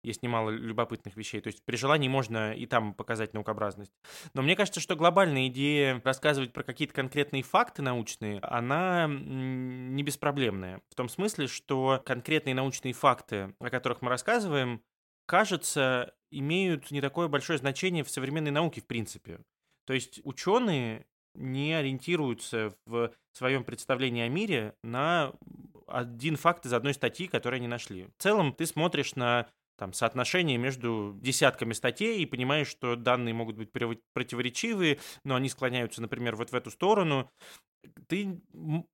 есть 0.04 0.24
немало 0.24 0.50
любопытных 0.50 1.16
вещей. 1.16 1.42
То 1.42 1.48
есть 1.48 1.64
при 1.64 1.76
желании 1.76 2.08
можно 2.08 2.54
и 2.54 2.66
там 2.66 2.94
показать 2.94 3.34
наукообразность. 3.34 3.92
Но 4.34 4.42
мне 4.42 4.56
кажется, 4.56 4.80
что 4.80 4.96
глобальная 4.96 5.48
идея 5.48 6.02
рассказывать 6.04 6.54
про 6.54 6.64
какие-то 6.64 6.94
конкретные 6.94 7.44
факты 7.44 7.82
научные, 7.82 8.40
она 8.42 9.08
не 9.08 10.04
беспроблемная. 10.04 10.82
В 10.90 10.96
том 10.96 11.10
смысле, 11.10 11.48
что 11.48 12.02
конкретные 12.06 12.56
научные 12.56 12.94
факты, 12.94 13.54
о 13.60 13.70
которых 13.70 14.02
мы 14.02 14.10
рассказываем, 14.12 14.84
кажется, 15.26 16.14
имеют 16.30 16.92
не 16.92 17.02
такое 17.02 17.28
большое 17.28 17.58
значение 17.58 18.04
в 18.04 18.10
современной 18.10 18.52
науке 18.52 18.82
в 18.82 18.86
принципе. 18.86 19.40
То 19.86 19.94
есть 19.94 20.22
ученые 20.24 21.06
не 21.34 21.74
ориентируются 21.74 22.76
в 22.86 23.12
своем 23.34 23.64
представлении 23.64 24.24
о 24.24 24.30
мире 24.30 24.76
на 24.84 25.34
один 25.88 26.38
факт 26.38 26.66
из 26.66 26.74
одной 26.74 26.94
статьи, 26.94 27.28
которую 27.28 27.58
они 27.58 27.68
нашли. 27.68 28.06
В 28.18 28.22
целом 28.22 28.54
ты 28.54 28.66
смотришь 28.66 29.16
на 29.16 29.50
там, 29.78 29.94
соотношение 29.94 30.58
между 30.58 31.18
десятками 31.22 31.74
статей 31.74 32.22
и 32.22 32.26
понимаешь, 32.26 32.68
что 32.68 32.96
данные 32.96 33.34
могут 33.34 33.58
быть 33.58 33.72
противоречивые, 33.72 35.00
но 35.24 35.36
они 35.36 35.50
склоняются, 35.50 36.02
например, 36.02 36.36
вот 36.36 36.52
в 36.52 36.56
эту 36.56 36.70
сторону. 36.70 37.32
Ты 38.08 38.42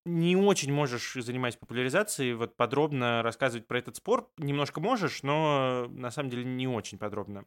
не 0.06 0.36
очень 0.36 0.72
можешь, 0.72 1.14
занимаясь 1.14 1.56
популяризацией, 1.56 2.34
вот 2.34 2.56
подробно 2.56 3.24
рассказывать 3.24 3.68
про 3.68 3.80
этот 3.80 3.96
спор. 3.96 4.30
Немножко 4.38 4.80
можешь, 4.80 5.24
но 5.24 5.88
на 5.90 6.12
самом 6.12 6.30
деле 6.30 6.44
не 6.44 6.68
очень 6.68 6.98
подробно. 6.98 7.46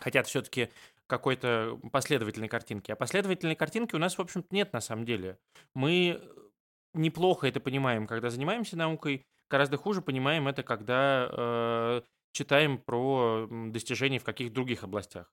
Хотят 0.00 0.26
все-таки 0.26 0.70
какой-то 1.06 1.78
последовательной 1.92 2.48
картинки. 2.48 2.90
А 2.90 2.96
последовательной 2.96 3.56
картинки 3.56 3.94
у 3.94 3.98
нас, 3.98 4.16
в 4.16 4.20
общем-то, 4.20 4.48
нет 4.50 4.72
на 4.72 4.80
самом 4.80 5.04
деле. 5.04 5.38
Мы 5.74 6.20
неплохо 6.94 7.46
это 7.46 7.60
понимаем, 7.60 8.06
когда 8.06 8.30
занимаемся 8.30 8.76
наукой, 8.76 9.26
гораздо 9.50 9.76
хуже 9.76 10.02
понимаем 10.02 10.48
это, 10.48 10.62
когда 10.62 11.28
э, 11.30 12.02
читаем 12.32 12.78
про 12.78 13.46
достижения 13.50 14.18
в 14.18 14.24
каких 14.24 14.52
других 14.52 14.82
областях. 14.82 15.32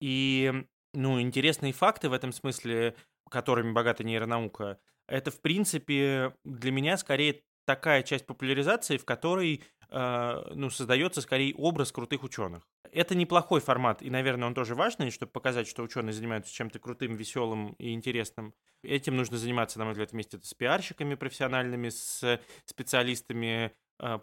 И, 0.00 0.64
ну, 0.94 1.20
интересные 1.20 1.72
факты 1.72 2.08
в 2.08 2.12
этом 2.12 2.32
смысле, 2.32 2.96
которыми 3.30 3.72
богата 3.72 4.04
нейронаука, 4.04 4.78
это, 5.08 5.30
в 5.30 5.40
принципе, 5.40 6.34
для 6.44 6.70
меня 6.70 6.96
скорее 6.96 7.42
такая 7.64 8.02
часть 8.02 8.26
популяризации, 8.26 8.96
в 8.96 9.04
которой 9.04 9.62
э, 9.90 10.42
ну, 10.54 10.70
создается 10.70 11.20
скорее 11.20 11.54
образ 11.54 11.92
крутых 11.92 12.22
ученых. 12.22 12.68
Это 12.92 13.14
неплохой 13.14 13.60
формат, 13.60 14.02
и, 14.02 14.10
наверное, 14.10 14.48
он 14.48 14.54
тоже 14.54 14.74
важный, 14.74 15.10
чтобы 15.10 15.32
показать, 15.32 15.68
что 15.68 15.82
ученые 15.82 16.12
занимаются 16.12 16.52
чем-то 16.52 16.78
крутым, 16.78 17.14
веселым 17.14 17.74
и 17.78 17.92
интересным. 17.92 18.54
Этим 18.82 19.16
нужно 19.16 19.36
заниматься, 19.38 19.78
на 19.78 19.84
мой 19.84 19.92
взгляд, 19.92 20.12
вместе 20.12 20.38
с 20.42 20.54
пиарщиками 20.54 21.14
профессиональными, 21.14 21.88
с 21.90 22.40
специалистами 22.64 23.72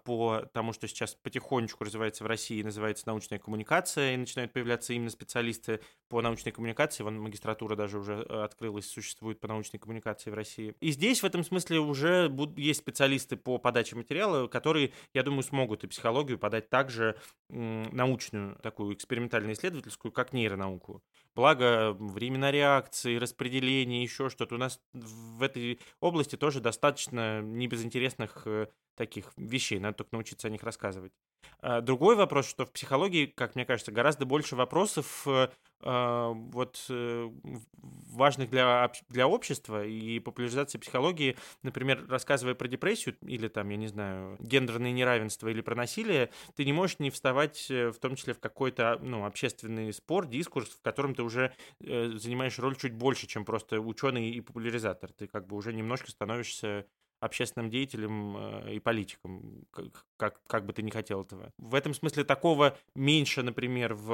по 0.03 0.43
тому, 0.53 0.73
что 0.73 0.87
сейчас 0.87 1.15
потихонечку 1.15 1.83
развивается 1.83 2.23
в 2.23 2.27
России, 2.27 2.63
называется 2.63 3.07
научная 3.07 3.39
коммуникация, 3.39 4.13
и 4.13 4.17
начинают 4.17 4.53
появляться 4.53 4.93
именно 4.93 5.09
специалисты 5.09 5.81
по 6.09 6.21
научной 6.21 6.51
коммуникации. 6.51 7.03
Вон 7.03 7.19
магистратура 7.19 7.75
даже 7.75 7.99
уже 7.99 8.25
э, 8.27 8.43
открылась, 8.43 8.89
существует 8.89 9.39
по 9.39 9.47
научной 9.47 9.77
коммуникации 9.77 10.29
в 10.29 10.33
России. 10.33 10.73
И 10.79 10.91
здесь 10.91 11.21
в 11.21 11.25
этом 11.25 11.43
смысле 11.43 11.79
уже 11.79 12.33
есть 12.55 12.79
специалисты 12.79 13.37
по 13.37 13.57
подаче 13.57 13.95
материала, 13.95 14.47
которые, 14.47 14.93
я 15.13 15.23
думаю, 15.23 15.43
смогут 15.43 15.83
и 15.83 15.87
психологию 15.87 16.39
подать 16.39 16.69
также 16.69 17.17
научную, 17.49 18.57
такую 18.61 18.95
экспериментально-исследовательскую, 18.95 20.11
как 20.11 20.33
нейронауку. 20.33 21.03
Благо, 21.35 21.93
времена 21.93 22.51
реакции, 22.51 23.17
распределение, 23.17 24.01
еще 24.01 24.29
что-то. 24.29 24.55
У 24.55 24.57
нас 24.57 24.79
в 24.93 25.43
этой 25.43 25.79
области 25.99 26.35
тоже 26.35 26.61
достаточно 26.61 27.41
небезынтересных 27.41 28.43
э, 28.45 28.67
таких 28.97 29.31
вещей, 29.37 29.79
надо 29.79 29.97
только 29.97 30.15
научиться 30.15 30.47
о 30.47 30.51
них 30.51 30.63
рассказывать. 30.63 31.13
А, 31.59 31.81
другой 31.81 32.15
вопрос, 32.15 32.47
что 32.47 32.65
в 32.65 32.71
психологии, 32.71 33.25
как 33.25 33.55
мне 33.55 33.65
кажется, 33.65 33.91
гораздо 33.91 34.25
больше 34.25 34.55
вопросов 34.55 35.23
э, 35.25 35.49
а, 35.81 36.31
вот 36.31 36.85
э, 36.89 37.29
важных 37.73 38.49
для, 38.49 38.91
для 39.09 39.27
общества 39.27 39.85
и 39.85 40.19
популяризации 40.19 40.77
психологии, 40.77 41.35
например, 41.63 42.05
рассказывая 42.07 42.55
про 42.55 42.67
депрессию 42.67 43.15
или 43.21 43.47
там, 43.47 43.69
я 43.69 43.77
не 43.77 43.87
знаю, 43.87 44.37
гендерное 44.39 44.91
неравенство 44.91 45.47
или 45.47 45.61
про 45.61 45.75
насилие, 45.75 46.29
ты 46.55 46.65
не 46.65 46.73
можешь 46.73 46.99
не 46.99 47.09
вставать 47.09 47.69
э, 47.69 47.89
в 47.91 47.99
том 47.99 48.15
числе 48.15 48.33
в 48.33 48.39
какой-то 48.39 48.99
ну, 49.01 49.25
общественный 49.25 49.91
спор, 49.93 50.27
дискурс, 50.27 50.69
в 50.69 50.81
котором 50.81 51.15
ты 51.15 51.23
уже 51.23 51.53
занимаешь 51.79 52.59
роль 52.59 52.75
чуть 52.75 52.93
больше, 52.93 53.27
чем 53.27 53.45
просто 53.45 53.79
ученый 53.79 54.29
и 54.29 54.41
популяризатор. 54.41 55.11
Ты 55.11 55.27
как 55.27 55.47
бы 55.47 55.55
уже 55.55 55.73
немножко 55.73 56.11
становишься 56.11 56.85
общественным 57.19 57.69
деятелем 57.69 58.37
э, 58.37 58.75
и 58.75 58.79
политиком, 58.79 59.65
как, 59.71 60.05
как, 60.17 60.41
как 60.47 60.65
бы 60.65 60.73
ты 60.73 60.81
ни 60.81 60.89
хотел 60.89 61.21
этого. 61.21 61.51
В 61.57 61.75
этом 61.75 61.93
смысле 61.93 62.23
такого 62.23 62.77
меньше, 62.95 63.43
например, 63.43 63.93
в, 63.93 64.09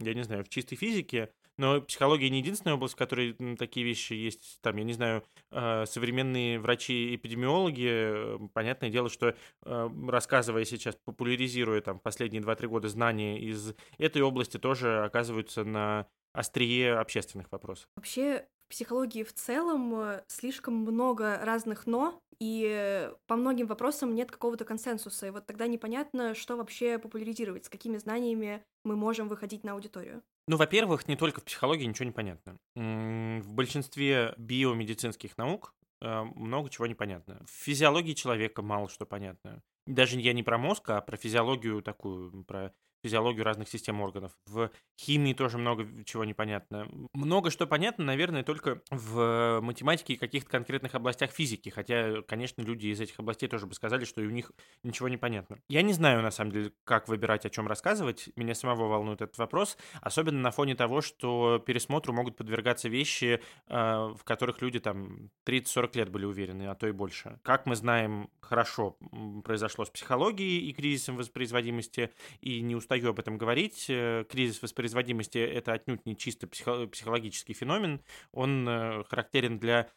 я 0.00 0.14
не 0.14 0.22
знаю, 0.22 0.44
в 0.44 0.48
чистой 0.48 0.76
физике, 0.76 1.30
но 1.58 1.80
психология 1.80 2.30
не 2.30 2.38
единственная 2.38 2.74
область, 2.74 2.94
в 2.94 2.98
которой 2.98 3.34
такие 3.56 3.84
вещи 3.84 4.14
есть. 4.14 4.58
Там, 4.62 4.76
я 4.76 4.84
не 4.84 4.92
знаю, 4.92 5.24
э, 5.50 5.84
современные 5.86 6.58
врачи-эпидемиологи, 6.58 7.88
э, 7.88 8.38
понятное 8.52 8.90
дело, 8.90 9.08
что 9.08 9.34
рассказывая 9.62 10.64
сейчас, 10.64 10.96
популяризируя 11.04 11.80
там 11.80 11.98
последние 11.98 12.42
2-3 12.42 12.68
года 12.68 12.88
знания 12.88 13.40
из 13.40 13.74
этой 13.98 14.22
области, 14.22 14.58
тоже 14.58 15.04
оказываются 15.04 15.64
на 15.64 16.06
острие 16.32 16.94
общественных 16.94 17.50
вопросов. 17.52 17.88
Вообще, 17.96 18.46
психологии 18.72 19.22
в 19.22 19.32
целом 19.34 19.94
э, 19.94 20.24
слишком 20.28 20.74
много 20.74 21.38
разных 21.44 21.86
«но», 21.86 22.18
и 22.40 23.08
по 23.28 23.36
многим 23.36 23.66
вопросам 23.68 24.16
нет 24.16 24.32
какого-то 24.32 24.64
консенсуса, 24.64 25.28
и 25.28 25.30
вот 25.30 25.46
тогда 25.46 25.68
непонятно, 25.68 26.34
что 26.34 26.56
вообще 26.56 26.98
популяризировать, 26.98 27.66
с 27.66 27.68
какими 27.68 27.98
знаниями 27.98 28.64
мы 28.82 28.96
можем 28.96 29.28
выходить 29.28 29.62
на 29.62 29.72
аудиторию. 29.72 30.22
Ну, 30.48 30.56
во-первых, 30.56 31.06
не 31.06 31.16
только 31.16 31.40
в 31.40 31.44
психологии 31.44 31.84
ничего 31.84 32.06
не 32.06 32.12
понятно. 32.12 32.56
В 32.74 33.48
большинстве 33.48 34.34
биомедицинских 34.38 35.38
наук 35.38 35.74
э, 36.00 36.22
много 36.34 36.68
чего 36.68 36.86
непонятно. 36.86 37.44
В 37.46 37.50
физиологии 37.50 38.14
человека 38.14 38.62
мало 38.62 38.88
что 38.88 39.06
понятно. 39.06 39.62
Даже 39.86 40.18
я 40.18 40.32
не 40.32 40.42
про 40.42 40.58
мозг, 40.58 40.90
а 40.90 41.00
про 41.00 41.16
физиологию 41.16 41.82
такую, 41.82 42.44
про 42.44 42.72
физиологию 43.02 43.44
разных 43.44 43.68
систем 43.68 44.00
органов. 44.00 44.32
В 44.46 44.70
химии 44.98 45.34
тоже 45.34 45.58
много 45.58 45.86
чего 46.04 46.24
непонятно. 46.24 46.88
Много 47.12 47.50
что 47.50 47.66
понятно, 47.66 48.04
наверное, 48.04 48.42
только 48.42 48.82
в 48.90 49.60
математике 49.60 50.14
и 50.14 50.16
каких-то 50.16 50.50
конкретных 50.50 50.94
областях 50.94 51.30
физики, 51.30 51.68
хотя, 51.68 52.22
конечно, 52.22 52.62
люди 52.62 52.86
из 52.88 53.00
этих 53.00 53.18
областей 53.18 53.48
тоже 53.48 53.66
бы 53.66 53.74
сказали, 53.74 54.04
что 54.04 54.22
и 54.22 54.26
у 54.26 54.30
них 54.30 54.52
ничего 54.82 55.08
не 55.08 55.16
понятно. 55.16 55.58
Я 55.68 55.82
не 55.82 55.92
знаю, 55.92 56.22
на 56.22 56.30
самом 56.30 56.52
деле, 56.52 56.72
как 56.84 57.08
выбирать, 57.08 57.44
о 57.46 57.50
чем 57.50 57.66
рассказывать. 57.66 58.28
Меня 58.36 58.54
самого 58.54 58.88
волнует 58.88 59.22
этот 59.22 59.38
вопрос, 59.38 59.76
особенно 60.00 60.40
на 60.40 60.50
фоне 60.50 60.74
того, 60.74 61.00
что 61.00 61.58
пересмотру 61.64 62.12
могут 62.12 62.36
подвергаться 62.36 62.88
вещи, 62.88 63.40
э, 63.68 63.74
в 63.74 64.20
которых 64.24 64.62
люди 64.62 64.78
там 64.78 65.30
30-40 65.46 65.96
лет 65.96 66.08
были 66.10 66.24
уверены, 66.24 66.68
а 66.68 66.74
то 66.74 66.86
и 66.86 66.92
больше. 66.92 67.40
Как 67.42 67.66
мы 67.66 67.76
знаем, 67.76 68.30
хорошо 68.40 68.96
произошло 69.44 69.84
с 69.84 69.90
психологией 69.90 70.68
и 70.68 70.72
кризисом 70.72 71.16
воспроизводимости, 71.16 72.12
и 72.40 72.60
не 72.60 72.76
устаю 72.92 73.10
об 73.10 73.18
этом 73.18 73.38
говорить. 73.38 73.86
Э, 73.88 74.24
кризис 74.28 74.60
воспроизводимости— 74.62 75.38
это 75.38 75.72
отнюдь 75.72 76.04
не 76.04 76.14
чисто 76.16 76.46
психо- 76.46 76.86
психологический 76.86 77.54
феномен. 77.54 78.00
Он 78.32 78.68
э, 78.68 79.04
характерен 79.08 79.58
для, 79.58 79.88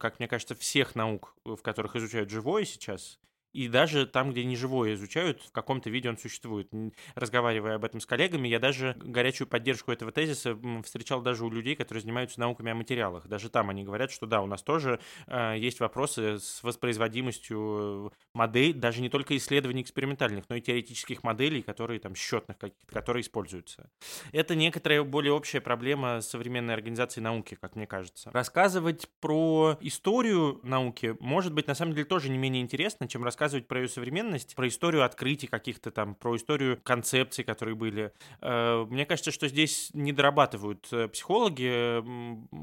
как 0.00 0.18
мне 0.18 0.26
кажется, 0.26 0.56
всех 0.56 0.96
наук, 0.96 1.36
в 1.44 1.58
которых 1.58 1.94
изучают 1.94 2.30
живое 2.30 2.64
сейчас— 2.64 3.20
и 3.52 3.68
даже 3.68 4.06
там, 4.06 4.30
где 4.30 4.44
не 4.44 4.56
живое 4.56 4.94
изучают, 4.94 5.42
в 5.42 5.52
каком-то 5.52 5.90
виде 5.90 6.08
он 6.08 6.18
существует. 6.18 6.70
Разговаривая 7.14 7.76
об 7.76 7.84
этом 7.84 8.00
с 8.00 8.06
коллегами, 8.06 8.48
я 8.48 8.58
даже 8.58 8.96
горячую 8.98 9.46
поддержку 9.48 9.92
этого 9.92 10.12
тезиса 10.12 10.58
встречал 10.84 11.20
даже 11.20 11.44
у 11.44 11.50
людей, 11.50 11.76
которые 11.76 12.02
занимаются 12.02 12.40
науками 12.40 12.72
о 12.72 12.74
материалах. 12.74 13.26
Даже 13.28 13.50
там 13.50 13.70
они 13.70 13.84
говорят, 13.84 14.10
что 14.10 14.26
да, 14.26 14.40
у 14.42 14.46
нас 14.46 14.62
тоже 14.62 15.00
э, 15.26 15.54
есть 15.58 15.80
вопросы 15.80 16.38
с 16.38 16.62
воспроизводимостью 16.62 18.12
моделей, 18.34 18.72
даже 18.72 19.00
не 19.00 19.08
только 19.08 19.36
исследований 19.36 19.82
экспериментальных, 19.82 20.48
но 20.48 20.56
и 20.56 20.60
теоретических 20.60 21.22
моделей, 21.22 21.62
которые 21.62 22.00
там 22.00 22.14
счетных 22.14 22.56
которые 22.86 23.22
используются. 23.22 23.90
Это 24.32 24.54
некоторая 24.54 25.02
более 25.02 25.32
общая 25.32 25.60
проблема 25.60 26.20
современной 26.20 26.74
организации 26.74 27.20
науки, 27.20 27.56
как 27.60 27.76
мне 27.76 27.86
кажется. 27.86 28.30
Рассказывать 28.32 29.08
про 29.20 29.76
историю 29.80 30.60
науки 30.62 31.16
может 31.20 31.52
быть 31.52 31.66
на 31.66 31.74
самом 31.74 31.94
деле 31.94 32.04
тоже 32.06 32.28
не 32.30 32.38
менее 32.38 32.62
интересно, 32.62 33.08
чем 33.08 33.24
рассказывать 33.24 33.41
рассказывать 33.42 33.66
про 33.66 33.80
ее 33.80 33.88
современность, 33.88 34.54
про 34.54 34.68
историю 34.68 35.04
открытий 35.04 35.48
каких-то 35.48 35.90
там, 35.90 36.14
про 36.14 36.36
историю 36.36 36.80
концепций, 36.84 37.42
которые 37.42 37.74
были. 37.74 38.12
Э, 38.40 38.86
мне 38.88 39.04
кажется, 39.04 39.32
что 39.32 39.48
здесь 39.48 39.90
не 39.94 40.12
дорабатывают 40.12 40.86
э, 40.92 41.08
психологи 41.08 42.00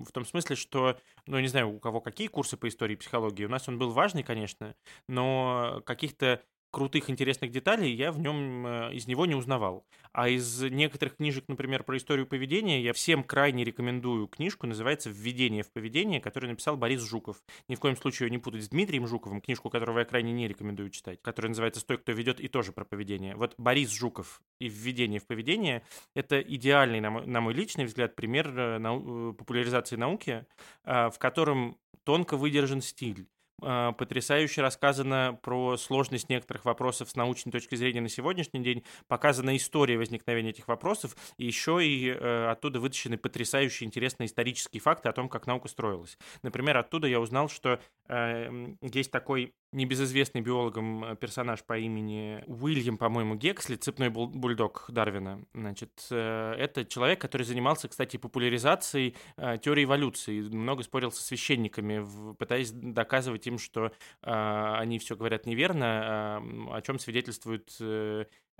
в 0.06 0.12
том 0.14 0.26
смысле, 0.26 0.56
что, 0.56 0.98
ну, 1.28 1.38
не 1.40 1.48
знаю, 1.48 1.70
у 1.70 1.80
кого 1.80 2.00
какие 2.00 2.28
курсы 2.28 2.56
по 2.56 2.70
истории 2.70 2.96
психологии. 2.96 3.44
У 3.44 3.50
нас 3.50 3.68
он 3.68 3.78
был 3.78 3.92
важный, 3.92 4.24
конечно, 4.24 4.74
но 5.10 5.82
каких-то 5.86 6.42
крутых, 6.72 7.10
интересных 7.10 7.52
деталей 7.52 7.94
я 7.94 8.12
в 8.12 8.20
нем 8.20 8.66
э, 8.66 8.94
из 8.94 9.08
него 9.08 9.26
не 9.26 9.36
узнавал. 9.36 9.86
А 10.12 10.30
из 10.30 10.62
некоторых 10.62 11.18
книжек, 11.18 11.46
например, 11.48 11.84
про 11.84 11.98
историю 11.98 12.28
поведения, 12.28 12.82
я 12.82 12.94
всем 12.94 13.24
крайне 13.24 13.64
рекомендую 13.64 14.28
книжку, 14.28 14.68
называется 14.68 15.10
«Введение 15.10 15.64
в 15.64 15.72
поведение», 15.72 16.20
которую 16.20 16.52
написал 16.52 16.78
Борис 16.78 17.02
Жуков. 17.02 17.44
Ни 17.68 17.76
в 17.76 17.80
коем 17.80 17.96
случае 17.96 18.28
ее 18.28 18.32
не 18.32 18.38
путать 18.38 18.64
с 18.64 18.70
Дмитрием 18.70 19.08
Жуковым, 19.08 19.42
книжку 19.42 19.70
которого 19.70 20.00
я 20.00 20.06
крайне 20.06 20.32
не 20.32 20.48
рекомендую 20.48 20.90
читать, 20.90 21.22
которая 21.22 21.50
называется 21.50 21.82
«Стой, 21.82 21.98
кто 21.98 22.12
ведет» 22.12 22.40
и 22.40 22.48
тоже 22.48 22.72
про 22.72 22.86
поведение. 22.86 23.36
Вот 23.36 23.56
Борис 23.58 23.92
Жуков 23.92 24.42
и 24.60 24.68
«Введение 24.68 25.20
в 25.20 25.28
поведение»— 25.28 25.84
это 26.16 26.40
идеальный, 26.42 27.00
на 27.00 27.10
мой, 27.10 27.26
на 27.26 27.42
мой 27.42 27.54
личный 27.54 27.86
взгляд, 27.86 28.16
пример 28.16 28.48
э, 28.58 28.78
нау- 28.80 29.34
популяризации 29.34 29.96
науки, 29.96 30.46
в 30.84 31.14
котором 31.18 31.78
тонко 32.04 32.38
выдержан 32.38 32.82
стиль 32.82 33.28
потрясающе 33.60 34.62
рассказано 34.62 35.38
про 35.42 35.78
сложность 35.78 36.30
некоторых 36.30 36.66
вопросов 36.66 37.10
с 37.10 37.16
научной 37.16 37.52
точки 37.52 37.76
зрения 37.76 38.02
на 38.02 38.10
сегодняшний 38.10 38.62
день, 38.62 38.84
показана 39.08 39.56
история 39.56 39.98
возникновения 39.98 40.50
этих 40.50 40.68
вопросов, 40.68 41.16
и 41.38 41.46
еще 41.46 41.86
и 41.86 42.10
э, 42.10 42.48
оттуда 42.50 42.80
вытащены 42.80 43.18
потрясающие 43.18 43.88
интересные 43.88 44.28
исторические 44.28 44.82
факты 44.82 45.10
о 45.10 45.14
том, 45.14 45.30
как 45.30 45.48
наука 45.48 45.68
строилась. 45.68 46.18
Например, 46.44 46.78
оттуда 46.78 47.08
я 47.08 47.20
узнал, 47.20 47.50
что 47.50 47.80
э, 48.08 48.76
есть 48.82 49.12
такой 49.12 49.54
небезызвестный 49.72 50.42
биологом 50.42 51.04
э, 51.04 51.16
персонаж 51.16 51.64
по 51.64 51.78
имени 51.78 52.44
Уильям, 52.48 52.98
по-моему, 52.98 53.36
Гексли, 53.36 53.76
цепной 53.76 54.10
бульдог 54.10 54.86
Дарвина. 54.88 55.44
Значит, 55.54 56.08
э, 56.10 56.56
это 56.58 56.86
человек, 56.86 57.22
который 57.22 57.44
занимался, 57.44 57.88
кстати, 57.88 58.18
популяризацией 58.18 59.16
э, 59.38 59.58
теории 59.62 59.84
эволюции. 59.84 60.42
Много 60.42 60.84
спорил 60.84 61.12
со 61.12 61.24
священниками, 61.24 62.06
пытаясь 62.34 62.72
доказывать 62.72 63.46
им, 63.48 63.58
что 63.58 63.92
они 64.22 65.00
все 65.00 65.16
говорят 65.16 65.46
неверно, 65.46 66.38
о 66.72 66.82
чем 66.82 67.00
свидетельствует 67.00 67.68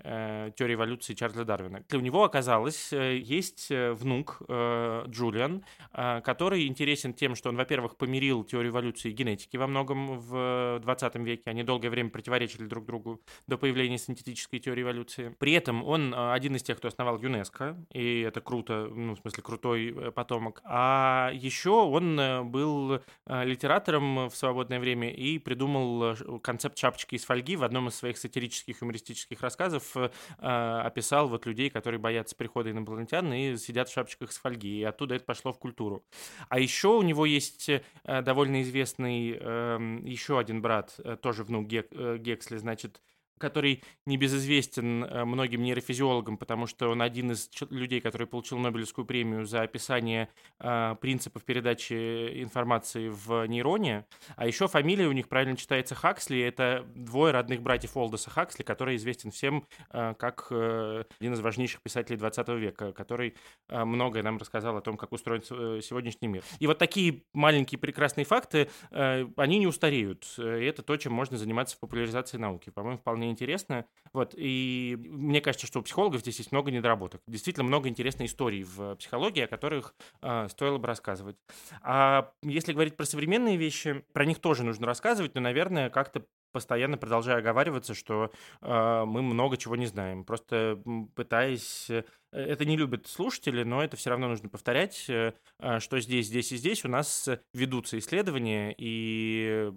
теории 0.02 0.74
эволюции 0.74 1.14
Чарльза 1.14 1.44
Дарвина. 1.44 1.84
У 1.92 2.00
него 2.00 2.24
оказалось 2.24 2.92
есть 2.92 3.68
внук 3.70 4.40
Джулиан, 4.48 5.64
который 5.92 6.66
интересен 6.66 7.12
тем, 7.12 7.34
что 7.34 7.50
он, 7.50 7.56
во-первых, 7.56 7.96
помирил 7.96 8.44
теорию 8.44 8.72
эволюции 8.72 9.10
и 9.10 9.14
генетики 9.14 9.56
во 9.56 9.66
многом 9.66 10.18
в 10.18 10.80
20 10.82 10.99
веке. 11.24 11.42
Они 11.46 11.62
долгое 11.62 11.90
время 11.90 12.10
противоречили 12.10 12.66
друг 12.66 12.86
другу 12.86 13.20
до 13.46 13.58
появления 13.58 13.98
синтетической 13.98 14.58
теории 14.58 14.82
эволюции. 14.82 15.34
При 15.38 15.52
этом 15.52 15.84
он 15.84 16.14
э, 16.14 16.32
один 16.32 16.56
из 16.56 16.62
тех, 16.62 16.78
кто 16.78 16.88
основал 16.88 17.18
ЮНЕСКО, 17.20 17.76
и 17.92 18.20
это 18.20 18.40
круто, 18.40 18.88
ну, 18.92 19.14
в 19.14 19.18
смысле, 19.18 19.42
крутой 19.42 20.12
потомок. 20.14 20.60
А 20.64 21.30
еще 21.32 21.70
он 21.70 22.50
был 22.50 23.00
литератором 23.26 24.28
в 24.28 24.34
свободное 24.34 24.80
время 24.80 25.10
и 25.10 25.38
придумал 25.38 26.16
концепт 26.42 26.78
шапочки 26.78 27.14
из 27.14 27.24
фольги 27.24 27.56
в 27.56 27.64
одном 27.64 27.88
из 27.88 27.94
своих 27.94 28.18
сатирических 28.18 28.80
юмористических 28.82 29.40
рассказов 29.40 29.96
э, 29.96 30.10
описал 30.38 31.28
вот 31.28 31.46
людей, 31.46 31.70
которые 31.70 32.00
боятся 32.00 32.36
прихода 32.36 32.70
инопланетян 32.70 33.32
и 33.32 33.56
сидят 33.56 33.88
в 33.88 33.92
шапочках 33.92 34.32
с 34.32 34.38
фольги, 34.38 34.80
и 34.80 34.82
оттуда 34.82 35.14
это 35.14 35.24
пошло 35.24 35.52
в 35.52 35.58
культуру. 35.58 36.04
А 36.48 36.58
еще 36.58 36.88
у 36.88 37.02
него 37.02 37.26
есть 37.26 37.68
э, 37.68 37.82
довольно 38.22 38.62
известный 38.62 39.38
э, 39.38 40.00
еще 40.04 40.38
один 40.38 40.62
брат, 40.62 40.89
э, 40.89 40.89
тоже 41.16 41.44
внук 41.44 41.72
э, 41.72 42.18
Гексли, 42.18 42.56
значит, 42.56 43.00
который 43.40 43.82
небезызвестен 44.06 45.04
э, 45.04 45.24
многим 45.24 45.62
нейрофизиологам, 45.62 46.36
потому 46.36 46.66
что 46.66 46.90
он 46.90 47.02
один 47.02 47.32
из 47.32 47.50
людей, 47.70 48.00
который 48.00 48.26
получил 48.26 48.58
Нобелевскую 48.58 49.04
премию 49.04 49.46
за 49.46 49.62
описание 49.62 50.28
э, 50.60 50.94
принципов 51.00 51.44
передачи 51.44 52.42
информации 52.42 53.08
в 53.08 53.46
нейроне. 53.46 54.04
А 54.36 54.46
еще 54.46 54.68
фамилия 54.68 55.08
у 55.08 55.12
них 55.12 55.28
правильно 55.28 55.56
читается 55.56 55.94
Хаксли. 55.94 56.40
Это 56.40 56.86
двое 56.94 57.32
родных 57.32 57.62
братьев 57.62 57.96
Олдоса 57.96 58.30
Хаксли, 58.30 58.62
который 58.62 58.96
известен 58.96 59.30
всем 59.30 59.64
э, 59.92 60.14
как 60.18 60.46
э, 60.50 61.04
один 61.18 61.32
из 61.32 61.40
важнейших 61.40 61.82
писателей 61.82 62.18
20 62.18 62.48
века, 62.50 62.92
который 62.92 63.34
э, 63.68 63.84
многое 63.84 64.22
нам 64.22 64.38
рассказал 64.38 64.76
о 64.76 64.80
том, 64.80 64.96
как 64.96 65.12
устроен 65.12 65.42
э, 65.50 65.80
сегодняшний 65.82 66.28
мир. 66.28 66.44
И 66.58 66.66
вот 66.66 66.78
такие 66.78 67.22
маленькие 67.32 67.78
прекрасные 67.78 68.24
факты, 68.24 68.68
э, 68.90 69.26
они 69.36 69.58
не 69.58 69.66
устареют. 69.66 70.26
И 70.38 70.42
это 70.42 70.82
то, 70.82 70.96
чем 70.96 71.12
можно 71.12 71.38
заниматься 71.38 71.76
в 71.76 71.80
популяризации 71.80 72.36
науки. 72.36 72.70
По-моему, 72.70 72.98
вполне 72.98 73.29
интересно. 73.30 73.86
Вот, 74.12 74.34
и 74.36 74.96
мне 74.98 75.40
кажется, 75.40 75.66
что 75.66 75.80
у 75.80 75.82
психологов 75.82 76.20
здесь 76.20 76.38
есть 76.38 76.52
много 76.52 76.70
недоработок. 76.70 77.22
Действительно 77.26 77.64
много 77.64 77.88
интересной 77.88 78.26
историй 78.26 78.64
в 78.64 78.96
психологии, 78.96 79.42
о 79.42 79.48
которых 79.48 79.94
э, 80.22 80.48
стоило 80.48 80.78
бы 80.78 80.86
рассказывать. 80.86 81.36
А 81.82 82.32
если 82.42 82.72
говорить 82.72 82.96
про 82.96 83.04
современные 83.04 83.56
вещи, 83.56 84.04
про 84.12 84.24
них 84.24 84.38
тоже 84.40 84.64
нужно 84.64 84.86
рассказывать, 84.86 85.34
но, 85.34 85.40
наверное, 85.40 85.90
как-то 85.90 86.24
постоянно 86.52 86.98
продолжаю 86.98 87.38
оговариваться, 87.38 87.94
что 87.94 88.32
э, 88.60 89.04
мы 89.06 89.22
много 89.22 89.56
чего 89.56 89.76
не 89.76 89.86
знаем. 89.86 90.24
Просто 90.24 90.82
пытаясь 91.14 91.90
Э, 91.90 92.02
это 92.32 92.64
не 92.64 92.76
любят 92.76 93.06
слушатели, 93.06 93.62
но 93.64 93.82
это 93.82 93.96
все 93.96 94.10
равно 94.10 94.28
нужно 94.28 94.48
повторять, 94.48 95.06
э, 95.08 95.32
а, 95.58 95.80
что 95.80 96.00
здесь, 96.00 96.26
здесь 96.26 96.52
и 96.52 96.56
здесь 96.56 96.84
у 96.84 96.88
нас 96.88 97.28
ведутся 97.52 97.98
исследования, 97.98 98.74
и 98.76 99.70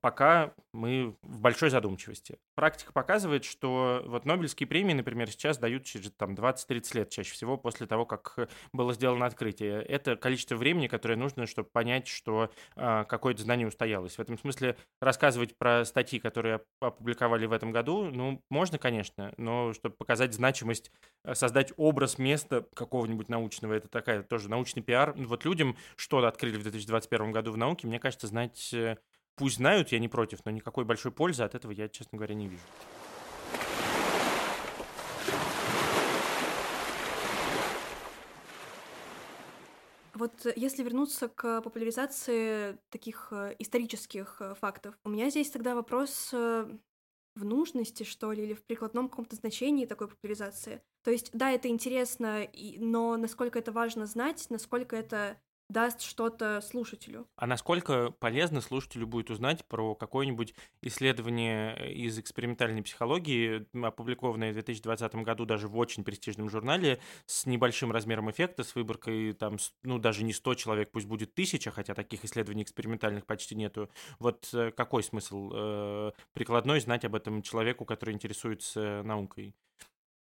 пока 0.00 0.54
мы 0.72 1.16
в 1.22 1.40
большой 1.40 1.70
задумчивости. 1.70 2.38
Практика 2.54 2.92
показывает, 2.92 3.44
что 3.44 4.02
вот 4.06 4.24
Нобелевские 4.24 4.66
премии, 4.66 4.94
например, 4.94 5.30
сейчас 5.30 5.58
дают 5.58 5.84
через 5.84 6.12
там 6.12 6.34
20-30 6.34 6.96
лет 6.96 7.10
чаще 7.10 7.32
всего 7.32 7.56
после 7.56 7.86
того, 7.86 8.06
как 8.06 8.48
было 8.72 8.94
сделано 8.94 9.26
открытие. 9.26 9.82
Это 9.82 10.16
количество 10.16 10.56
времени, 10.56 10.86
которое 10.86 11.16
нужно, 11.16 11.46
чтобы 11.46 11.68
понять, 11.70 12.06
что 12.06 12.50
а, 12.76 13.04
какое-то 13.04 13.42
знание 13.42 13.66
устоялось. 13.66 14.16
В 14.16 14.20
этом 14.20 14.38
смысле 14.38 14.76
рассказывать 15.00 15.56
про 15.58 15.84
статьи, 15.84 16.18
которые 16.18 16.60
опубликовали 16.80 17.46
в 17.46 17.52
этом 17.52 17.72
году, 17.72 18.04
ну, 18.10 18.40
можно, 18.50 18.78
конечно, 18.78 19.34
но 19.36 19.72
чтобы 19.72 19.96
показать 19.96 20.34
значимость, 20.34 20.90
э, 21.24 21.34
создать 21.34 21.72
образ 21.76 21.95
образ 21.96 22.18
места 22.18 22.66
какого-нибудь 22.74 23.30
научного, 23.30 23.72
это 23.72 23.88
такая 23.88 24.22
тоже 24.22 24.50
научный 24.50 24.82
пиар. 24.82 25.14
Вот 25.16 25.46
людям 25.46 25.78
что 25.96 26.22
открыли 26.22 26.58
в 26.58 26.62
2021 26.62 27.32
году 27.32 27.52
в 27.52 27.56
науке, 27.56 27.86
мне 27.86 27.98
кажется, 27.98 28.26
знать, 28.26 28.68
э, 28.74 28.98
пусть 29.34 29.56
знают, 29.56 29.92
я 29.92 29.98
не 29.98 30.08
против, 30.08 30.44
но 30.44 30.50
никакой 30.50 30.84
большой 30.84 31.10
пользы 31.10 31.42
от 31.42 31.54
этого 31.54 31.72
я, 31.72 31.88
честно 31.88 32.18
говоря, 32.18 32.34
не 32.34 32.48
вижу. 32.48 32.62
Вот 40.12 40.44
э, 40.44 40.52
если 40.54 40.82
вернуться 40.82 41.28
к 41.28 41.62
популяризации 41.62 42.76
таких 42.90 43.28
э, 43.30 43.56
исторических 43.58 44.42
фактов, 44.60 44.98
у 45.02 45.08
меня 45.08 45.30
здесь 45.30 45.50
тогда 45.50 45.74
вопрос 45.74 46.34
в 47.36 47.44
нужности, 47.44 48.02
что 48.02 48.32
ли, 48.32 48.42
или 48.44 48.54
в 48.54 48.64
прикладном 48.64 49.08
каком-то 49.08 49.36
значении 49.36 49.86
такой 49.86 50.08
популяризации. 50.08 50.82
То 51.04 51.10
есть, 51.10 51.30
да, 51.32 51.52
это 51.52 51.68
интересно, 51.68 52.48
но 52.78 53.16
насколько 53.16 53.58
это 53.58 53.70
важно 53.72 54.06
знать, 54.06 54.46
насколько 54.50 54.96
это 54.96 55.38
даст 55.68 56.02
что-то 56.02 56.60
слушателю. 56.60 57.26
А 57.36 57.46
насколько 57.46 58.10
полезно 58.10 58.60
слушателю 58.60 59.06
будет 59.06 59.30
узнать 59.30 59.64
про 59.66 59.94
какое-нибудь 59.94 60.54
исследование 60.82 61.92
из 61.92 62.18
экспериментальной 62.18 62.82
психологии, 62.82 63.66
опубликованное 63.84 64.50
в 64.50 64.54
2020 64.54 65.14
году 65.16 65.44
даже 65.44 65.68
в 65.68 65.76
очень 65.76 66.04
престижном 66.04 66.48
журнале, 66.50 67.00
с 67.26 67.46
небольшим 67.46 67.90
размером 67.90 68.30
эффекта, 68.30 68.62
с 68.64 68.74
выборкой 68.74 69.32
там, 69.32 69.56
ну, 69.82 69.98
даже 69.98 70.24
не 70.24 70.32
100 70.32 70.54
человек, 70.54 70.90
пусть 70.92 71.06
будет 71.06 71.34
тысяча, 71.34 71.70
хотя 71.70 71.94
таких 71.94 72.24
исследований 72.24 72.62
экспериментальных 72.62 73.26
почти 73.26 73.54
нету. 73.54 73.90
Вот 74.18 74.48
э, 74.52 74.70
какой 74.70 75.02
смысл 75.02 75.50
э, 75.52 76.12
прикладной 76.32 76.80
знать 76.80 77.04
об 77.04 77.14
этом 77.14 77.42
человеку, 77.42 77.84
который 77.84 78.14
интересуется 78.14 79.02
наукой? 79.04 79.54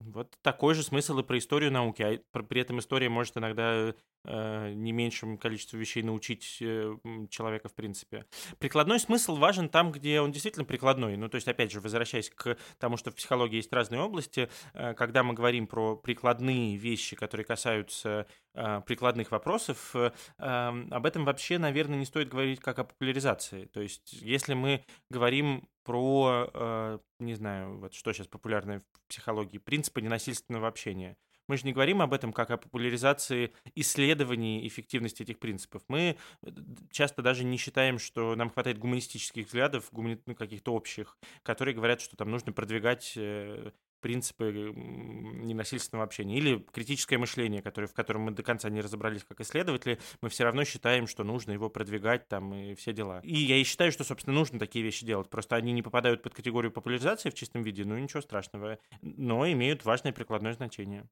Вот 0.06 0.36
такой 0.42 0.74
же 0.74 0.84
смысл 0.84 1.20
и 1.20 1.24
про 1.24 1.38
историю 1.38 1.72
науки. 1.72 2.02
А 2.34 2.44
при 2.44 2.62
этом 2.62 2.80
история 2.80 3.10
может 3.10 3.38
иногда 3.38 3.74
э, 3.74 3.94
не 4.24 4.92
меньшим 4.92 5.38
количеством 5.38 5.80
вещей 5.80 6.04
научить 6.04 6.58
э, 6.62 6.96
человека 7.30 7.70
в 7.70 7.74
принципе. 7.74 8.26
Прикладной 8.60 9.00
смысл 9.00 9.36
важен 9.36 9.70
там, 9.70 9.92
где 9.92 10.22
он 10.22 10.32
действительно 10.32 10.66
прикладной. 10.66 11.18
Ну, 11.18 11.30
то 11.30 11.36
есть, 11.36 11.48
опять 11.48 11.72
же, 11.72 11.82
возвращаясь 11.82 12.30
к 12.30 12.58
тому, 12.78 12.98
что 12.98 13.12
в 13.12 13.16
психологии 13.16 13.56
есть 13.56 13.74
разные 13.74 14.02
области, 14.02 14.50
э, 14.74 14.94
когда 14.94 15.24
мы 15.24 15.34
говорим 15.34 15.68
про 15.68 15.96
прикладные 15.96 16.78
вещи, 16.78 17.16
которые 17.16 17.46
касаются 17.46 18.28
э, 18.54 18.82
прикладных 18.86 19.32
вопросов, 19.32 19.96
э, 19.96 20.12
э, 20.38 20.44
об 20.92 21.06
этом 21.06 21.26
вообще, 21.26 21.58
наверное, 21.58 21.98
не 21.98 22.06
стоит 22.06 22.30
говорить 22.30 22.60
как 22.60 22.80
о 22.80 22.84
популяризации. 22.84 23.66
То 23.66 23.82
есть, 23.82 24.14
если 24.14 24.54
мы 24.54 24.84
говорим 25.10 25.68
про, 25.84 26.50
э, 26.54 27.00
не 27.20 27.34
знаю, 27.34 27.80
вот 27.80 27.94
что 27.94 28.14
сейчас 28.14 28.28
популярно 28.28 28.84
в 28.94 29.08
психологии, 29.08 29.58
принципы 29.58 30.02
ненасильственного 30.02 30.68
общения. 30.68 31.18
Мы 31.52 31.58
же 31.58 31.66
не 31.66 31.74
говорим 31.74 32.02
об 32.02 32.14
этом 32.14 32.32
как 32.32 32.50
о 32.50 32.56
популяризации 32.56 33.52
исследований 33.76 34.66
эффективности 34.66 35.24
этих 35.24 35.38
принципов. 35.38 35.84
Мы 35.90 36.16
э, 36.44 36.50
часто 36.92 37.22
даже 37.22 37.44
не 37.44 37.58
считаем, 37.58 38.00
что 38.00 38.38
нам 38.38 38.50
хватает 38.50 38.78
гуманистических 38.78 39.48
взглядов, 39.48 39.90
гумани... 39.92 40.18
ну, 40.26 40.34
каких-то 40.34 40.74
общих, 40.74 41.18
которые 41.44 41.76
говорят, 41.76 42.00
что 42.00 42.16
там 42.16 42.32
нужно 42.32 42.54
продвигать 42.54 43.16
э, 43.18 43.72
принципы 44.00 44.74
ненасильственного 44.74 46.06
общения. 46.06 46.38
Или 46.38 46.66
критическое 46.72 47.18
мышление, 47.18 47.62
которое, 47.62 47.88
в 47.88 47.94
котором 47.94 48.22
мы 48.22 48.32
до 48.32 48.44
конца 48.44 48.70
не 48.70 48.80
разобрались 48.80 49.26
как 49.26 49.42
исследователи, 49.42 50.00
мы 50.22 50.30
все 50.30 50.46
равно 50.46 50.64
считаем, 50.64 51.06
что 51.06 51.26
нужно 51.26 51.52
его 51.52 51.70
продвигать 51.70 52.30
там 52.30 52.54
и 52.54 52.76
все 52.76 52.94
дела. 52.94 53.20
И 53.26 53.36
я 53.36 53.58
и 53.58 53.64
считаю, 53.64 53.92
что, 53.92 54.06
собственно, 54.06 54.34
нужно 54.34 54.58
такие 54.58 54.86
вещи 54.86 55.06
делать. 55.06 55.30
Просто 55.30 55.58
они 55.58 55.74
не 55.74 55.82
попадают 55.82 56.24
под 56.24 56.34
категорию 56.34 56.72
популяризации 56.72 57.30
в 57.30 57.34
чистом 57.34 57.62
виде, 57.62 57.84
ну 57.84 57.98
ничего 57.98 58.22
страшного, 58.22 58.80
но 59.02 59.52
имеют 59.52 59.84
важное 59.84 60.14
прикладное 60.14 60.54
значение. 60.54 61.10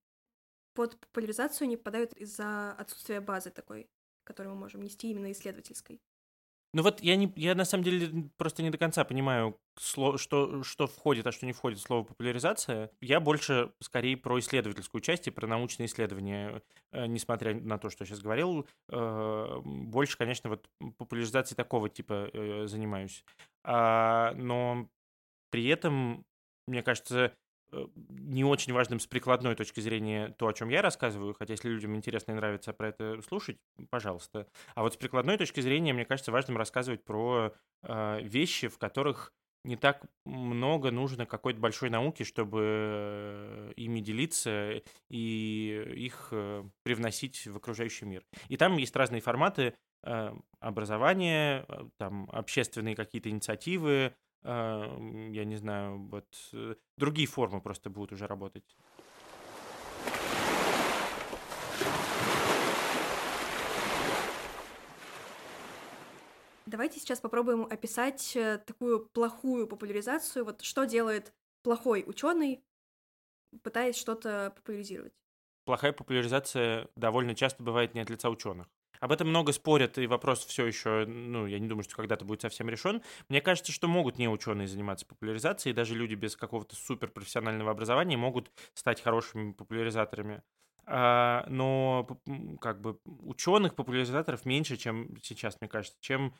Под 0.79 0.97
популяризацию 0.97 1.67
не 1.67 1.75
попадают 1.75 2.13
из-за 2.13 2.71
отсутствия 2.71 3.19
базы 3.19 3.49
такой, 3.49 3.89
которую 4.23 4.55
мы 4.55 4.61
можем 4.61 4.81
нести 4.81 5.11
именно 5.11 5.29
исследовательской. 5.29 5.99
Ну 6.73 6.83
вот 6.83 7.01
я, 7.01 7.17
не, 7.17 7.33
я 7.35 7.53
на 7.53 7.65
самом 7.65 7.83
деле 7.83 8.29
просто 8.37 8.63
не 8.63 8.69
до 8.69 8.77
конца 8.77 9.03
понимаю, 9.03 9.59
что, 9.77 10.15
что 10.17 10.87
входит, 10.87 11.27
а 11.27 11.33
что 11.33 11.45
не 11.45 11.51
входит 11.51 11.79
в 11.79 11.81
слово 11.81 12.05
популяризация. 12.05 12.91
Я 13.01 13.19
больше 13.19 13.73
скорее 13.81 14.15
про 14.15 14.39
исследовательскую 14.39 15.01
часть 15.01 15.27
и 15.27 15.31
про 15.31 15.47
научные 15.47 15.87
исследования, 15.87 16.61
э, 16.93 17.07
несмотря 17.07 17.53
на 17.55 17.77
то, 17.77 17.89
что 17.89 18.03
я 18.03 18.05
сейчас 18.05 18.21
говорил. 18.21 18.65
Э, 18.87 19.59
больше, 19.61 20.17
конечно, 20.17 20.49
вот 20.49 20.69
популяризацией 20.97 21.57
такого 21.57 21.89
типа 21.89 22.29
э, 22.31 22.67
занимаюсь. 22.67 23.25
А, 23.65 24.31
но 24.35 24.87
при 25.49 25.67
этом, 25.67 26.23
мне 26.67 26.83
кажется, 26.83 27.35
не 27.71 28.43
очень 28.43 28.73
важным 28.73 28.99
с 28.99 29.07
прикладной 29.07 29.55
точки 29.55 29.79
зрения 29.79 30.33
то, 30.37 30.47
о 30.47 30.53
чем 30.53 30.69
я 30.69 30.81
рассказываю, 30.81 31.33
хотя 31.33 31.53
если 31.53 31.69
людям 31.69 31.95
интересно 31.95 32.31
и 32.31 32.35
нравится 32.35 32.73
про 32.73 32.89
это 32.89 33.21
слушать, 33.21 33.57
пожалуйста. 33.89 34.47
А 34.75 34.81
вот 34.81 34.93
с 34.93 34.97
прикладной 34.97 35.37
точки 35.37 35.61
зрения, 35.61 35.93
мне 35.93 36.05
кажется, 36.05 36.31
важным 36.31 36.57
рассказывать 36.57 37.03
про 37.03 37.53
э, 37.83 38.21
вещи, 38.21 38.67
в 38.67 38.77
которых 38.77 39.33
не 39.65 39.75
так 39.75 40.05
много 40.25 40.89
нужно 40.89 41.25
какой-то 41.25 41.59
большой 41.59 41.89
науки, 41.89 42.23
чтобы 42.23 42.61
э, 42.63 43.73
ими 43.75 43.99
делиться 43.99 44.81
и 45.09 45.83
их 45.95 46.29
э, 46.31 46.63
привносить 46.83 47.45
в 47.45 47.57
окружающий 47.57 48.05
мир. 48.05 48.23
И 48.47 48.57
там 48.57 48.77
есть 48.77 48.95
разные 48.95 49.21
форматы 49.21 49.75
образования, 50.61 51.65
там 51.97 52.29
общественные 52.31 52.95
какие-то 52.95 53.29
инициативы, 53.29 54.15
я 54.43 55.43
не 55.45 55.57
знаю, 55.57 56.07
вот 56.07 56.27
э, 56.53 56.75
другие 56.97 57.27
формы 57.27 57.61
просто 57.61 57.89
будут 57.89 58.13
уже 58.13 58.25
работать. 58.27 58.63
Давайте 66.65 66.99
сейчас 66.99 67.19
попробуем 67.19 67.65
описать 67.65 68.35
э, 68.35 68.59
такую 68.59 69.09
плохую 69.09 69.67
популяризацию. 69.67 70.45
Вот 70.45 70.61
что 70.61 70.85
делает 70.85 71.33
плохой 71.63 72.03
ученый, 72.05 72.63
пытаясь 73.63 73.97
что-то 73.97 74.53
популяризировать? 74.55 75.13
Плохая 75.65 75.93
популяризация 75.93 76.87
довольно 76.95 77.33
часто 77.33 77.63
бывает 77.63 77.95
не 77.95 78.01
от 78.01 78.09
лица 78.11 78.29
ученых. 78.29 78.67
Об 78.99 79.11
этом 79.13 79.29
много 79.29 79.53
спорят, 79.53 79.97
и 79.97 80.07
вопрос 80.07 80.45
все 80.45 80.65
еще, 80.65 81.05
ну, 81.05 81.45
я 81.45 81.59
не 81.59 81.67
думаю, 81.67 81.83
что 81.83 81.95
когда-то 81.95 82.25
будет 82.25 82.41
совсем 82.41 82.69
решен. 82.69 83.01
Мне 83.29 83.39
кажется, 83.39 83.71
что 83.71 83.87
могут 83.87 84.17
не 84.17 84.27
ученые 84.27 84.67
заниматься 84.67 85.05
популяризацией, 85.05 85.73
даже 85.73 85.95
люди 85.95 86.15
без 86.15 86.35
какого-то 86.35 86.75
суперпрофессионального 86.75 87.71
образования 87.71 88.17
могут 88.17 88.51
стать 88.73 89.01
хорошими 89.01 89.53
популяризаторами. 89.53 90.41
А, 90.85 91.45
но 91.47 92.07
как 92.59 92.81
бы 92.81 92.99
ученых 93.05 93.75
популяризаторов 93.75 94.43
меньше, 94.45 94.75
чем 94.75 95.15
сейчас, 95.21 95.57
мне 95.61 95.69
кажется, 95.69 95.97
чем 96.01 96.33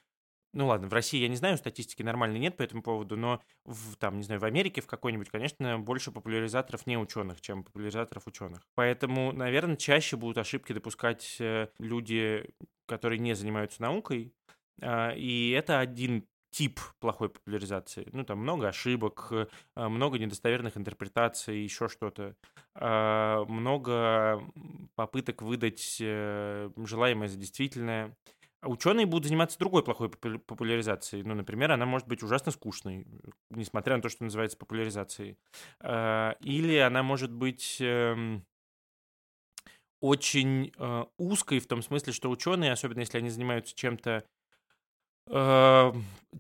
ну 0.54 0.68
ладно, 0.68 0.88
в 0.88 0.94
России 0.94 1.22
я 1.22 1.28
не 1.28 1.36
знаю, 1.36 1.58
статистики 1.58 2.02
нормальной 2.02 2.40
нет 2.40 2.58
по 2.58 2.64
этому 2.64 2.82
поводу, 2.82 3.16
но 3.18 3.42
в, 3.66 3.96
там, 3.98 4.18
не 4.18 4.24
знаю, 4.24 4.42
в 4.42 4.46
Америке 4.46 4.82
в 4.82 4.88
какой-нибудь, 4.88 5.30
конечно, 5.30 5.80
больше 5.80 6.12
популяризаторов 6.12 6.88
не 6.88 6.98
ученых, 6.98 7.42
чем 7.42 7.64
популяризаторов 7.64 8.28
ученых. 8.28 8.68
Поэтому, 8.76 9.32
наверное, 9.32 9.76
чаще 9.76 10.18
будут 10.18 10.38
ошибки 10.38 10.74
допускать 10.74 11.38
э, 11.40 11.68
люди, 11.80 12.50
которые 12.88 13.20
не 13.20 13.36
занимаются 13.36 13.82
наукой, 13.82 14.34
а, 14.82 15.12
и 15.12 15.52
это 15.52 15.80
один 15.80 16.26
тип 16.52 16.80
плохой 17.00 17.30
популяризации. 17.30 18.08
Ну, 18.12 18.24
там 18.24 18.40
много 18.40 18.68
ошибок, 18.68 19.28
э, 19.32 19.48
много 19.76 20.18
недостоверных 20.18 20.78
интерпретаций, 20.78 21.60
еще 21.60 21.88
что-то. 21.88 22.36
А, 22.76 23.46
много 23.46 24.42
попыток 24.96 25.42
выдать 25.42 25.98
э, 26.02 26.70
желаемое 26.78 27.28
за 27.28 27.38
действительное. 27.38 28.16
Ученые 28.62 29.06
будут 29.06 29.28
заниматься 29.28 29.58
другой 29.58 29.84
плохой 29.84 30.10
популяризацией. 30.10 31.24
Ну, 31.24 31.34
например, 31.34 31.72
она 31.72 31.86
может 31.86 32.08
быть 32.08 32.24
ужасно 32.24 32.52
скучной, 32.52 33.08
несмотря 33.50 33.96
на 33.96 34.02
то, 34.02 34.10
что 34.10 34.24
называется 34.24 34.58
популяризацией. 34.58 35.38
А, 35.80 36.36
или 36.42 36.76
она 36.76 37.02
может 37.02 37.32
быть 37.32 37.78
эм, 37.80 38.46
очень 40.02 40.72
э, 40.78 41.06
узкой 41.18 41.60
в 41.60 41.68
том 41.68 41.82
смысле, 41.82 42.14
что 42.14 42.30
ученые, 42.30 42.72
особенно 42.72 43.00
если 43.00 43.18
они 43.18 43.30
занимаются 43.30 43.76
чем-то 43.76 44.12
э, 44.12 44.24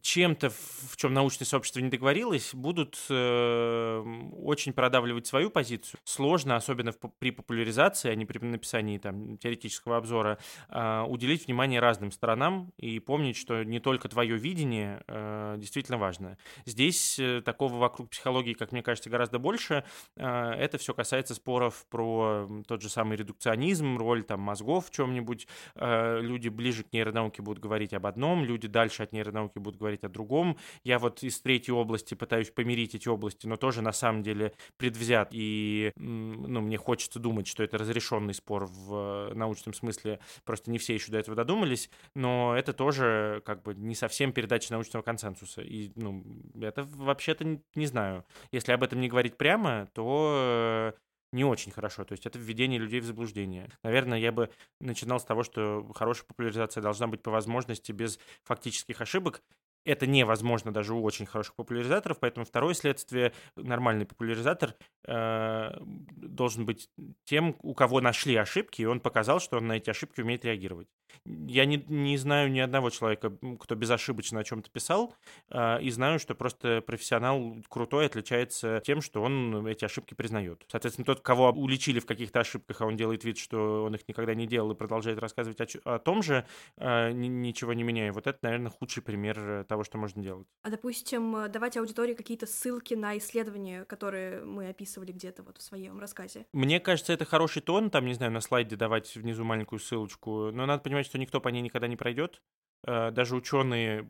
чем-то, 0.02 0.49
в 0.49 0.97
чем 0.97 1.13
научное 1.13 1.45
сообщество 1.45 1.80
не 1.80 1.89
договорилось, 1.89 2.54
будут 2.54 2.97
э, 3.10 4.04
очень 4.41 4.73
продавливать 4.73 5.25
свою 5.28 5.49
позицию. 5.49 5.99
Сложно, 6.04 6.56
особенно 6.56 6.93
при 7.19 7.32
популяризации, 7.32 8.10
а 8.12 8.15
не 8.15 8.25
при 8.25 8.39
написании 8.39 8.97
там, 8.97 9.38
теоретического 9.38 9.97
обзора, 9.97 10.38
э, 10.69 11.04
уделить 11.08 11.47
внимание 11.47 11.80
разным 11.80 12.12
сторонам 12.12 12.71
и 12.78 12.99
помнить, 12.99 13.36
что 13.36 13.63
не 13.63 13.80
только 13.80 14.10
твое 14.10 14.38
видение 14.38 15.04
э, 15.08 15.56
действительно 15.58 15.97
важно. 15.97 16.38
Здесь 16.65 17.17
э, 17.19 17.41
такого 17.43 17.78
вокруг 17.78 18.10
психологии, 18.10 18.54
как 18.54 18.71
мне 18.71 18.84
кажется, 18.84 19.10
гораздо 19.10 19.39
больше. 19.39 19.84
Э, 20.15 20.52
это 20.52 20.78
все 20.78 20.93
касается 20.93 21.34
споров 21.34 21.86
про 21.89 22.47
тот 22.67 22.82
же 22.82 22.89
самый 22.89 23.17
редукционизм, 23.17 23.97
роль 23.97 24.23
там, 24.23 24.39
мозгов 24.39 24.88
в 24.88 24.91
чем-нибудь. 24.91 25.47
Э, 25.75 26.19
люди 26.21 26.49
ближе 26.49 26.84
к 26.84 26.93
нейронауке 26.93 27.41
будут 27.41 27.62
говорить 27.62 27.93
об 27.93 28.06
одном, 28.06 28.45
люди 28.45 28.67
дальше 28.80 29.04
от 29.04 29.12
нейронауки 29.12 29.60
будут 29.60 29.78
говорить 29.78 30.06
о 30.06 30.10
другом. 30.10 30.58
Я 30.86 31.00
вот 31.00 31.22
из 31.22 31.42
третьей 31.42 31.74
области 31.74 32.13
пытаюсь 32.13 32.50
помирить 32.50 32.96
эти 32.96 33.10
области, 33.10 33.46
но 33.46 33.58
тоже 33.58 33.82
на 33.82 33.92
самом 33.92 34.24
деле 34.24 34.54
предвзят. 34.78 35.30
И 35.34 35.92
ну, 35.98 36.62
мне 36.62 36.78
хочется 36.78 37.20
думать, 37.20 37.46
что 37.46 37.62
это 37.62 37.78
разрешенный 37.78 38.34
спор 38.34 38.68
в 38.68 39.34
научном 39.36 39.74
смысле. 39.74 40.20
Просто 40.46 40.72
не 40.72 40.78
все 40.78 40.94
еще 40.94 41.12
до 41.12 41.18
этого 41.18 41.36
додумались. 41.36 41.89
Но 42.15 42.56
это 42.56 42.72
тоже 42.72 43.42
как 43.46 43.63
бы 43.63 43.76
не 43.76 43.96
совсем 43.96 44.32
передача 44.32 44.72
научного 44.72 45.04
консенсуса. 45.04 45.62
И 45.62 45.92
ну, 45.96 46.24
это 46.62 46.84
вообще-то 46.84 47.60
не 47.76 47.86
знаю. 47.86 48.24
Если 48.54 48.72
об 48.72 48.84
этом 48.84 49.02
не 49.02 49.10
говорить 49.10 49.36
прямо, 49.36 49.89
то 49.94 50.94
не 51.32 51.44
очень 51.46 51.72
хорошо. 51.72 52.04
То 52.06 52.13
есть 52.13 52.26
это 52.26 52.39
введение 52.39 52.80
людей 52.80 53.00
в 53.00 53.06
заблуждение. 53.06 53.70
Наверное, 53.84 54.18
я 54.20 54.32
бы 54.32 54.50
начинал 54.80 55.20
с 55.20 55.26
того, 55.26 55.44
что 55.44 55.92
хорошая 55.94 56.26
популяризация 56.26 56.82
должна 56.82 57.08
быть 57.08 57.22
по 57.22 57.32
возможности 57.32 57.92
без 57.92 58.20
фактических 58.44 59.02
ошибок 59.02 59.44
это 59.86 60.08
невозможно 60.08 60.72
даже 60.72 60.94
у 60.94 61.02
очень 61.04 61.26
хороших 61.26 61.56
популяризаторов, 61.56 62.20
поэтому 62.20 62.46
второе 62.46 62.74
следствие, 62.74 63.34
нормальный 63.56 64.06
популяризатор 64.06 64.76
э, 65.06 65.72
должен 65.82 66.65
быть 66.65 66.89
тем, 67.26 67.56
у 67.62 67.74
кого 67.74 68.02
нашли 68.02 68.36
ошибки, 68.36 68.82
и 68.82 68.86
он 68.86 69.00
показал, 69.00 69.39
что 69.39 69.58
он 69.58 69.68
на 69.68 69.74
эти 69.74 69.89
ошибки 69.89 70.22
умеет 70.22 70.46
реагировать. 70.46 70.88
Я 71.26 71.65
не, 71.65 71.84
не 71.88 72.18
знаю 72.18 72.52
ни 72.52 72.60
одного 72.60 72.89
человека, 72.89 73.32
кто 73.60 73.76
безошибочно 73.76 74.39
о 74.39 74.44
чем-то 74.44 74.70
писал, 74.70 75.15
э, 75.50 75.82
и 75.82 75.89
знаю, 75.89 76.20
что 76.20 76.36
просто 76.36 76.82
профессионал 76.82 77.58
крутой 77.68 78.06
отличается 78.06 78.82
тем, 78.86 79.02
что 79.02 79.22
он 79.22 79.65
эти 79.68 79.86
ошибки 79.86 80.13
признает. 80.13 80.63
Соответственно, 80.68 81.06
тот, 81.06 81.22
кого 81.22 81.50
уличили 81.50 82.00
в 82.00 82.06
каких-то 82.06 82.42
ошибках, 82.42 82.82
а 82.82 82.86
он 82.86 82.96
делает 82.96 83.24
вид, 83.24 83.38
что 83.38 83.86
он 83.86 83.96
их 83.96 84.08
никогда 84.08 84.34
не 84.34 84.48
делал 84.48 84.72
и 84.72 84.76
продолжает 84.76 85.20
рассказывать 85.20 85.60
о, 85.62 85.96
о 85.96 86.00
том 86.00 86.22
же, 86.22 86.46
э, 86.78 87.12
ничего 87.12 87.74
не 87.74 87.84
меняя. 87.84 88.12
Вот 88.12 88.28
это, 88.28 88.39
наверное, 88.42 88.72
худший 88.72 89.04
пример 89.04 89.65
того, 89.70 89.84
что 89.84 89.98
можно 89.98 90.22
делать. 90.22 90.48
А, 90.64 90.70
допустим, 90.70 91.36
э, 91.36 91.48
давать 91.48 91.78
аудитории 91.78 92.14
какие-то 92.14 92.46
ссылки 92.46 92.96
на 92.96 93.18
исследования, 93.18 93.86
которые 93.86 94.44
мы 94.44 94.68
описывали 94.68 95.12
где-то 95.12 95.44
вот 95.44 95.60
в 95.60 95.62
своем 95.62 96.00
рассказе? 96.00 96.46
Мне 96.52 96.80
кажется, 96.80 97.14
это 97.14 97.24
хороший 97.24 97.62
тон, 97.62 97.90
там, 97.90 98.06
не 98.06 98.14
знаю, 98.14 98.32
на 98.32 98.42
слайде 98.42 98.76
давать 98.76 99.16
внизу 99.16 99.46
маленькую 99.46 99.80
ссылочку, 99.80 100.52
но 100.52 100.66
надо 100.66 100.84
понимать, 100.84 101.06
что 101.06 101.18
никто 101.18 101.40
по 101.40 101.50
ней 101.50 101.62
никогда 101.62 101.88
не 101.88 101.96
пройдет. 101.96 102.42
Э, 102.86 103.12
даже 103.12 103.36
ученые, 103.36 104.10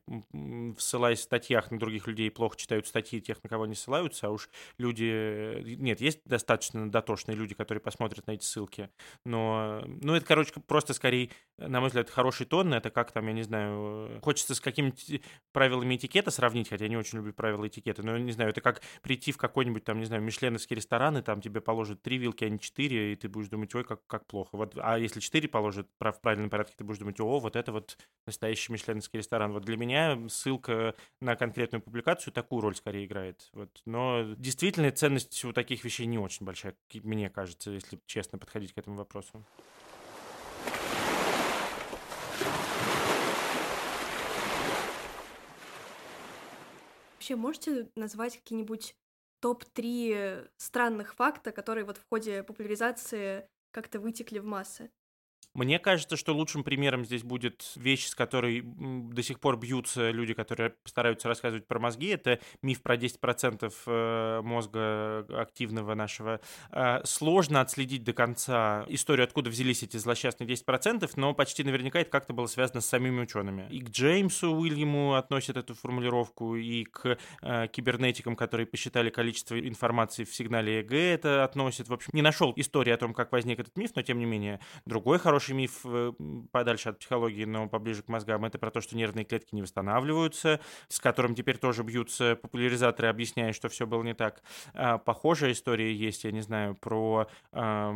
ссылаясь 0.78 1.20
в 1.20 1.24
статьях 1.24 1.72
на 1.72 1.80
других 1.80 2.08
людей, 2.08 2.30
плохо 2.30 2.58
читают 2.58 2.88
статьи 2.88 3.20
тех, 3.20 3.42
на 3.44 3.50
кого 3.50 3.64
они 3.64 3.76
ссылаются, 3.76 4.28
а 4.28 4.30
уж 4.30 4.50
люди... 4.78 5.10
Э, 5.12 5.62
нет, 5.62 6.02
есть 6.02 6.22
достаточно 6.26 6.90
дотошные 6.90 7.36
люди, 7.36 7.56
которые 7.56 7.82
посмотрят 7.82 8.28
на 8.28 8.32
эти 8.32 8.44
ссылки, 8.44 8.90
но... 9.26 9.84
Ну, 9.86 10.14
это, 10.14 10.26
короче, 10.26 10.54
просто 10.68 10.94
скорее 10.94 11.32
на 11.60 11.80
мой 11.80 11.90
взгляд, 11.90 12.10
хороший 12.10 12.46
тон, 12.46 12.74
это 12.74 12.90
как 12.90 13.12
там, 13.12 13.28
я 13.28 13.34
не 13.34 13.44
знаю, 13.44 14.20
хочется 14.22 14.56
с 14.56 14.62
какими-то 14.62 14.98
правилами 15.52 15.96
этикета 15.96 16.32
сравнить, 16.32 16.70
хотя 16.70 16.86
я 16.86 16.90
не 16.90 16.98
очень 16.98 17.18
люблю 17.18 17.34
правила 17.34 17.68
этикета, 17.68 18.04
но, 18.04 18.18
не 18.18 18.32
знаю, 18.32 18.52
это 18.52 18.62
как 18.62 18.82
прийти 19.02 19.32
в 19.32 19.38
какой-нибудь 19.38 19.84
там, 19.84 20.00
не 20.00 20.06
знаю, 20.06 20.22
мишленовский 20.24 20.76
ресторан, 20.76 21.18
и 21.18 21.22
там 21.22 21.42
тебе 21.42 21.62
положат 21.62 22.02
три 22.02 22.18
вилки, 22.18 22.44
а 22.44 22.50
не 22.50 22.60
четыре, 22.60 23.14
и 23.14 23.16
ты 23.16 23.30
будешь 23.30 23.50
думать, 23.50 23.74
ой, 23.76 23.84
как, 23.84 24.06
как 24.08 24.26
плохо. 24.26 24.58
Вот, 24.58 24.74
а 24.78 24.98
если 24.98 25.20
четыре 25.20 25.48
положат 25.48 25.88
в 26.00 26.20
правильном 26.22 26.50
порядке, 26.50 26.76
ты 26.78 26.84
будешь 26.84 27.00
думать, 27.00 27.20
о, 27.20 27.40
вот 27.40 27.56
это 27.56 27.72
вот 27.72 27.98
настоящий 28.26 28.72
мишленовский 28.72 29.20
ресторан. 29.20 29.52
Вот 29.54 29.64
для 29.64 29.78
меня 29.78 30.18
ссылка 30.30 30.96
на 31.22 31.36
конкретную 31.36 31.82
публикацию 31.82 32.34
такую 32.34 32.62
роль 32.62 32.76
скорее 32.76 33.06
играет. 33.06 33.50
Вот. 33.54 33.82
Но 33.86 34.24
действительно 34.38 34.92
ценность 34.92 35.44
у 35.46 35.54
таких 35.54 35.84
вещей 35.84 36.06
не 36.06 36.18
очень 36.18 36.46
большая, 36.46 36.76
мне 37.04 37.30
кажется, 37.30 37.72
если 37.72 38.00
честно 38.06 38.38
подходить 38.38 38.74
к 38.74 38.78
этому 38.78 38.98
вопросу. 38.98 39.46
Вообще, 47.30 47.36
можете 47.36 47.92
назвать 47.96 48.38
какие-нибудь 48.38 48.96
топ-3 49.40 50.48
странных 50.58 51.14
факта, 51.14 51.52
которые 51.52 51.86
вот 51.86 51.98
в 51.98 52.06
ходе 52.10 52.42
популяризации 52.44 53.48
как-то 53.72 54.00
вытекли 54.00 54.40
в 54.40 54.46
массы? 54.46 54.90
Мне 55.60 55.78
кажется, 55.78 56.16
что 56.16 56.34
лучшим 56.34 56.64
примером 56.64 57.04
здесь 57.04 57.22
будет 57.22 57.74
вещь, 57.76 58.08
с 58.08 58.16
которой 58.16 58.62
до 58.64 59.22
сих 59.22 59.42
пор 59.42 59.58
бьются 59.58 60.10
люди, 60.10 60.34
которые 60.34 60.74
стараются 60.86 61.28
рассказывать 61.28 61.68
про 61.68 61.80
мозги. 61.80 62.08
Это 62.08 62.40
миф 62.62 62.82
про 62.82 62.96
10% 62.96 63.74
э, 63.86 64.42
мозга 64.42 65.26
активного 65.38 65.96
нашего. 65.96 66.40
Э, 66.72 67.02
сложно 67.04 67.60
отследить 67.60 68.06
до 68.06 68.14
конца 68.14 68.86
историю, 68.88 69.26
откуда 69.26 69.50
взялись 69.50 69.84
эти 69.84 69.98
злосчастные 69.98 70.48
10%, 70.48 71.12
но 71.18 71.34
почти 71.34 71.66
наверняка 71.66 72.00
это 72.00 72.10
как-то 72.10 72.32
было 72.32 72.48
связано 72.48 72.80
с 72.80 72.86
самими 72.86 73.20
учеными. 73.20 73.68
И 73.70 73.82
к 73.82 73.90
Джеймсу 73.90 74.52
Уильяму 74.52 75.16
относят 75.16 75.58
эту 75.58 75.76
формулировку, 75.76 76.56
и 76.56 76.86
к 76.86 77.18
э, 77.42 77.68
кибернетикам, 77.68 78.38
которые 78.38 78.66
посчитали 78.66 79.10
количество 79.10 79.60
информации 79.60 80.24
в 80.24 80.34
сигнале 80.34 80.80
ЭГ, 80.80 80.94
это 80.94 81.44
относят. 81.44 81.90
В 81.90 81.94
общем, 81.94 82.12
не 82.14 82.22
нашел 82.22 82.54
истории 82.56 82.94
о 82.94 82.98
том, 82.98 83.14
как 83.14 83.34
возник 83.34 83.60
этот 83.60 83.76
миф, 83.78 83.92
но 83.96 84.04
тем 84.04 84.20
не 84.20 84.26
менее. 84.26 84.62
Другой 84.86 85.20
хороший 85.20 85.49
хороший 85.50 85.54
миф 85.54 85.82
э, 85.86 86.12
подальше 86.52 86.90
от 86.90 87.00
психологии, 87.00 87.46
но 87.46 87.68
поближе 87.68 88.04
к 88.04 88.08
мозгам, 88.08 88.46
это 88.46 88.58
про 88.58 88.72
то, 88.72 88.82
что 88.82 88.96
нервные 88.96 89.26
клетки 89.26 89.56
не 89.56 89.62
восстанавливаются, 89.62 90.60
с 90.88 91.00
которым 91.00 91.36
теперь 91.36 91.58
тоже 91.58 91.84
бьются 91.84 92.36
популяризаторы, 92.36 93.08
объясняя, 93.08 93.54
что 93.54 93.70
все 93.70 93.86
было 93.86 94.04
не 94.04 94.14
так. 94.14 94.42
А, 94.74 94.98
похожая 94.98 95.52
история 95.52 95.94
есть, 95.94 96.24
я 96.24 96.32
не 96.32 96.42
знаю, 96.42 96.76
про 96.76 97.28
э, 97.52 97.92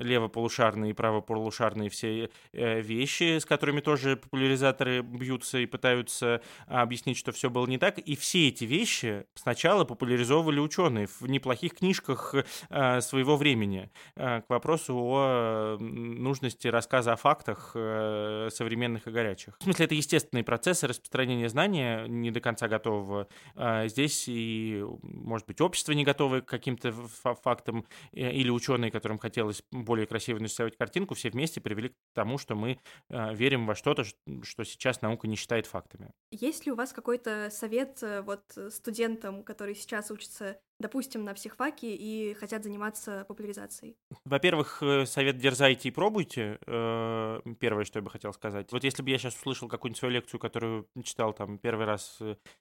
левополушарные 0.00 0.90
и 0.90 0.94
правополушарные 0.94 1.88
все 1.88 2.30
э, 2.52 2.80
вещи, 2.80 3.38
с 3.38 3.44
которыми 3.44 3.80
тоже 3.80 4.16
популяризаторы 4.16 5.02
бьются 5.02 5.58
и 5.58 5.66
пытаются 5.66 6.40
объяснить, 6.66 7.16
что 7.16 7.32
все 7.32 7.48
было 7.50 7.66
не 7.66 7.78
так. 7.78 7.98
И 7.98 8.16
все 8.16 8.48
эти 8.48 8.64
вещи 8.64 9.24
сначала 9.34 9.84
популяризовывали 9.84 10.60
ученые 10.60 11.06
в 11.06 11.22
неплохих 11.22 11.74
книжках 11.74 12.34
э, 12.34 13.00
своего 13.00 13.36
времени. 13.36 13.90
К 14.14 14.44
вопросу 14.48 14.96
о 14.96 15.76
нужности 15.78 16.68
рассказа 16.80 17.12
о 17.12 17.16
фактах 17.16 17.72
э, 17.74 18.48
современных 18.50 19.06
и 19.06 19.10
горячих. 19.10 19.54
В 19.60 19.64
смысле, 19.64 19.84
это 19.84 19.94
естественные 19.94 20.44
процессы 20.44 20.86
распространения 20.86 21.50
знания, 21.50 22.06
не 22.08 22.30
до 22.30 22.40
конца 22.40 22.68
готового. 22.68 23.28
А 23.54 23.86
здесь 23.86 24.24
и, 24.28 24.82
может 25.02 25.46
быть, 25.46 25.60
общество 25.60 25.92
не 25.92 26.04
готово 26.04 26.40
к 26.40 26.46
каким-то 26.46 26.90
фактам, 26.92 27.84
э, 28.12 28.32
или 28.32 28.48
ученые, 28.48 28.90
которым 28.90 29.18
хотелось 29.18 29.62
более 29.70 30.06
красиво 30.06 30.38
нарисовать 30.38 30.78
картинку, 30.78 31.14
все 31.14 31.28
вместе 31.28 31.60
привели 31.60 31.90
к 31.90 31.94
тому, 32.14 32.38
что 32.38 32.54
мы 32.54 32.78
э, 33.10 33.34
верим 33.34 33.66
во 33.66 33.74
что-то, 33.74 34.04
что 34.04 34.64
сейчас 34.64 35.02
наука 35.02 35.28
не 35.28 35.36
считает 35.36 35.66
фактами. 35.66 36.12
Есть 36.30 36.64
ли 36.64 36.72
у 36.72 36.76
вас 36.76 36.94
какой-то 36.94 37.50
совет 37.50 38.02
вот 38.24 38.42
студентам, 38.70 39.44
которые 39.44 39.74
сейчас 39.74 40.10
учатся 40.10 40.58
допустим, 40.80 41.24
на 41.24 41.34
психфаке 41.34 41.94
и 41.94 42.34
хотят 42.34 42.64
заниматься 42.64 43.24
популяризацией? 43.28 43.96
Во-первых, 44.24 44.82
э, 44.82 45.06
совет 45.06 45.38
дерзайте 45.38 45.88
и 45.88 45.92
пробуйте. 45.92 46.58
Э, 46.66 47.40
первое, 47.60 47.84
что 47.84 47.98
я 47.98 48.02
бы 48.02 48.10
хотел 48.10 48.32
сказать. 48.32 48.72
Вот 48.72 48.82
если 48.82 49.02
бы 49.02 49.10
я 49.10 49.18
сейчас 49.18 49.36
услышал 49.36 49.68
какую-нибудь 49.68 49.98
свою 49.98 50.14
лекцию, 50.14 50.40
которую 50.40 50.88
читал 51.04 51.32
там 51.32 51.58
первый 51.58 51.86
раз 51.86 52.18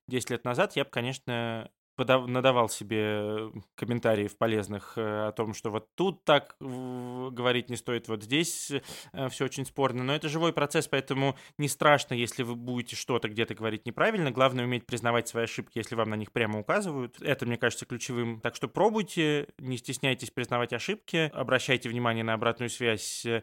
10 0.08 0.30
э, 0.30 0.34
лет 0.34 0.44
назад, 0.44 0.76
я 0.76 0.84
бы, 0.84 0.90
конечно, 0.90 1.72
подав, 2.00 2.28
надавал 2.28 2.70
себе 2.70 3.52
комментариев 3.76 4.38
полезных 4.38 4.94
э, 4.96 5.28
о 5.28 5.34
том, 5.34 5.54
что 5.54 5.70
вот 5.70 5.90
тут 5.96 6.24
так 6.24 6.56
говорить 6.62 7.70
не 7.70 7.76
стоит, 7.76 8.08
вот 8.08 8.24
здесь 8.24 8.72
э, 9.12 9.28
все 9.28 9.44
очень 9.44 9.66
спорно. 9.66 10.02
Но 10.04 10.16
это 10.16 10.30
живой 10.30 10.54
процесс, 10.54 10.88
поэтому 10.88 11.36
не 11.58 11.68
страшно, 11.68 12.14
если 12.14 12.44
вы 12.44 12.56
будете 12.56 12.96
что-то 12.96 13.28
где-то 13.28 13.54
говорить 13.54 13.86
неправильно. 13.86 14.32
Главное 14.32 14.64
уметь 14.64 14.86
признавать 14.86 15.28
свои 15.28 15.44
ошибки, 15.44 15.78
если 15.78 15.96
вам 15.96 16.10
на 16.10 16.16
них 16.16 16.32
прямо 16.32 16.60
указывают. 16.60 17.22
Это, 17.22 17.46
мне 17.46 17.58
кажется, 17.58 17.86
ключевым. 17.86 18.40
Так 18.40 18.56
что 18.56 18.70
пробуйте, 18.70 19.50
не 19.58 19.76
стесняйтесь 19.76 20.32
признавать 20.32 20.72
ошибки, 20.72 21.30
обращайте 21.34 21.90
внимание 21.90 22.24
на 22.24 22.34
обратную 22.34 22.70
связь, 22.70 23.26
э, 23.26 23.42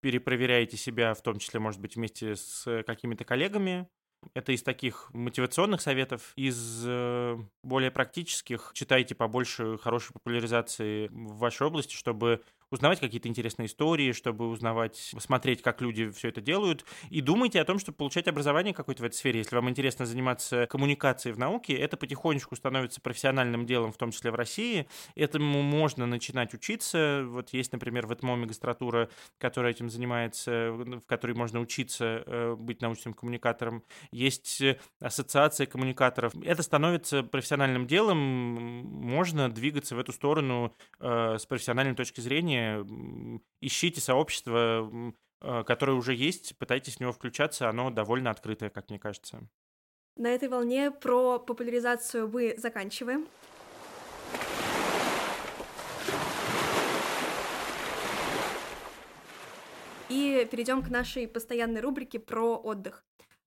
перепроверяйте 0.00 0.78
себя, 0.78 1.12
в 1.12 1.20
том 1.20 1.38
числе, 1.38 1.60
может 1.60 1.82
быть, 1.82 1.96
вместе 1.96 2.34
с 2.34 2.82
какими-то 2.86 3.24
коллегами. 3.24 3.86
Это 4.34 4.52
из 4.52 4.62
таких 4.62 5.10
мотивационных 5.12 5.80
советов. 5.80 6.32
Из 6.36 6.84
э, 6.86 7.36
более 7.62 7.90
практических 7.90 8.70
читайте 8.74 9.14
побольше 9.14 9.78
хорошей 9.78 10.12
популяризации 10.12 11.08
в 11.08 11.38
вашей 11.38 11.66
области, 11.66 11.94
чтобы 11.94 12.42
узнавать 12.70 13.00
какие-то 13.00 13.28
интересные 13.28 13.66
истории, 13.66 14.12
чтобы 14.12 14.48
узнавать, 14.48 14.96
смотреть, 15.18 15.62
как 15.62 15.80
люди 15.80 16.10
все 16.10 16.28
это 16.28 16.40
делают, 16.40 16.84
и 17.10 17.20
думайте 17.20 17.60
о 17.60 17.64
том, 17.64 17.78
чтобы 17.78 17.96
получать 17.96 18.28
образование 18.28 18.74
какое-то 18.74 19.02
в 19.02 19.06
этой 19.06 19.14
сфере. 19.14 19.38
Если 19.38 19.54
вам 19.54 19.68
интересно 19.68 20.06
заниматься 20.06 20.66
коммуникацией 20.66 21.34
в 21.34 21.38
науке, 21.38 21.74
это 21.74 21.96
потихонечку 21.96 22.56
становится 22.56 23.00
профессиональным 23.00 23.66
делом, 23.66 23.92
в 23.92 23.96
том 23.96 24.10
числе 24.10 24.30
в 24.30 24.34
России. 24.34 24.86
Этому 25.14 25.62
можно 25.62 26.06
начинать 26.06 26.54
учиться. 26.54 27.24
Вот 27.26 27.52
есть, 27.52 27.72
например, 27.72 28.06
в 28.06 28.12
ЭТМО 28.12 28.36
магистратура, 28.36 29.08
которая 29.38 29.72
этим 29.72 29.90
занимается, 29.90 30.72
в 30.72 31.02
которой 31.06 31.32
можно 31.32 31.60
учиться 31.60 32.22
э, 32.26 32.54
быть 32.58 32.80
научным 32.82 33.14
коммуникатором. 33.14 33.82
Есть 34.10 34.62
ассоциация 35.00 35.66
коммуникаторов. 35.66 36.32
Это 36.42 36.62
становится 36.62 37.22
профессиональным 37.22 37.86
делом. 37.86 38.18
Можно 38.18 39.50
двигаться 39.50 39.96
в 39.96 39.98
эту 39.98 40.12
сторону 40.12 40.74
э, 41.00 41.36
с 41.38 41.46
профессиональной 41.46 41.94
точки 41.94 42.20
зрения, 42.20 42.53
ищите 43.60 44.00
сообщество, 44.00 44.90
э, 45.40 45.64
которое 45.64 45.92
уже 45.92 46.14
есть, 46.14 46.56
пытайтесь 46.58 46.96
в 46.96 47.00
него 47.00 47.12
включаться, 47.12 47.68
оно 47.68 47.90
довольно 47.90 48.30
открытое, 48.30 48.70
как 48.70 48.90
мне 48.90 48.98
кажется. 48.98 49.48
На 50.16 50.28
этой 50.28 50.48
волне 50.48 50.90
про 50.90 51.38
популяризацию 51.38 52.28
мы 52.28 52.54
заканчиваем. 52.56 53.26
И 60.08 60.46
перейдем 60.50 60.82
к 60.82 60.90
нашей 60.90 61.26
постоянной 61.26 61.80
рубрике 61.80 62.20
про 62.20 62.56
отдых. 62.56 63.04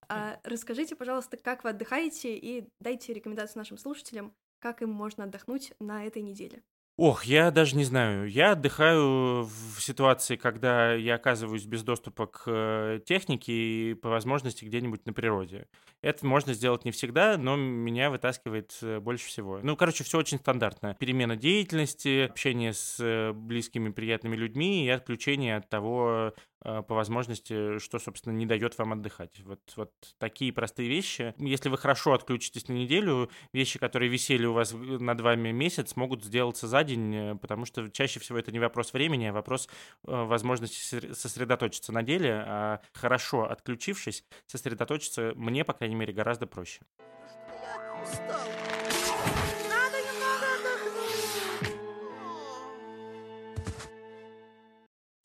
А, 0.10 0.40
расскажите, 0.44 0.96
пожалуйста, 0.96 1.38
как 1.38 1.64
вы 1.64 1.70
отдыхаете 1.70 2.36
и 2.36 2.68
дайте 2.80 3.14
рекомендации 3.14 3.60
нашим 3.60 3.78
слушателям, 3.78 4.34
как 4.60 4.82
им 4.82 4.90
можно 4.90 5.26
отдохнуть 5.26 5.74
на 5.80 6.06
этой 6.06 6.22
неделе. 6.22 6.64
Ох, 7.00 7.26
я 7.26 7.52
даже 7.52 7.76
не 7.76 7.84
знаю. 7.84 8.28
Я 8.28 8.54
отдыхаю 8.54 9.44
в 9.44 9.80
ситуации, 9.80 10.36
когда 10.36 10.94
я 10.96 11.14
оказываюсь 11.14 11.66
без 11.66 11.84
доступа 11.84 12.26
к 12.26 12.42
э, 12.48 13.00
технике 13.06 13.54
и 13.54 13.94
по 13.94 14.10
возможности 14.10 14.66
где-нибудь 14.66 15.06
на 15.06 15.14
природе. 15.14 15.68
Это 16.02 16.26
можно 16.26 16.56
сделать 16.56 16.86
не 16.86 16.92
всегда, 16.92 17.38
но 17.38 17.56
меня 17.56 18.10
вытаскивает 18.10 18.76
э, 18.82 19.00
больше 19.00 19.28
всего. 19.28 19.60
Ну, 19.62 19.76
короче, 19.76 20.04
все 20.04 20.18
очень 20.18 20.40
стандартно. 20.40 20.96
Перемена 20.96 21.36
деятельности, 21.36 22.26
общение 22.32 22.74
с 22.74 22.98
э, 23.00 23.32
близкими, 23.32 23.90
приятными 23.92 24.36
людьми 24.36 24.84
и 24.84 24.90
отключение 24.90 25.58
от 25.58 25.70
того, 25.70 26.34
по 26.64 26.96
возможности, 26.96 27.80
что, 27.80 28.00
собственно, 28.00 28.34
не 28.34 28.46
дает 28.46 28.78
вам 28.78 28.94
отдыхать. 28.94 29.40
Вот, 29.42 29.62
вот 29.76 29.92
такие 30.18 30.52
простые 30.52 30.90
вещи. 30.90 31.34
Если 31.38 31.70
вы 31.70 31.78
хорошо 31.78 32.14
отключитесь 32.14 32.68
на 32.68 32.74
неделю, 32.74 33.30
вещи, 33.54 33.80
которые 33.80 34.10
висели 34.10 34.46
у 34.46 34.54
вас 34.54 34.74
над 34.74 35.22
вами 35.22 35.52
месяц, 35.52 35.96
могут 35.96 36.24
сделаться 36.24 36.68
за 36.68 36.84
день, 36.84 37.16
э, 37.16 37.36
потому 37.36 37.66
что 37.66 37.90
чаще 37.90 38.20
всего 38.20 38.38
это 38.38 38.52
не 38.52 38.60
вопрос 38.60 38.94
времени, 38.94 39.26
а 39.26 39.34
вопрос 39.34 39.68
э, 39.68 40.12
возможности 40.12 41.14
сосредоточиться 41.14 41.92
на 41.92 42.04
деле, 42.04 42.44
а 42.46 42.82
хорошо 42.94 43.50
отключившись, 43.50 44.24
сосредоточиться 44.48 45.34
мне, 45.36 45.64
по 45.64 45.74
крайней 45.74 45.96
мере, 45.96 46.14
гораздо 46.14 46.48
проще. 46.48 46.82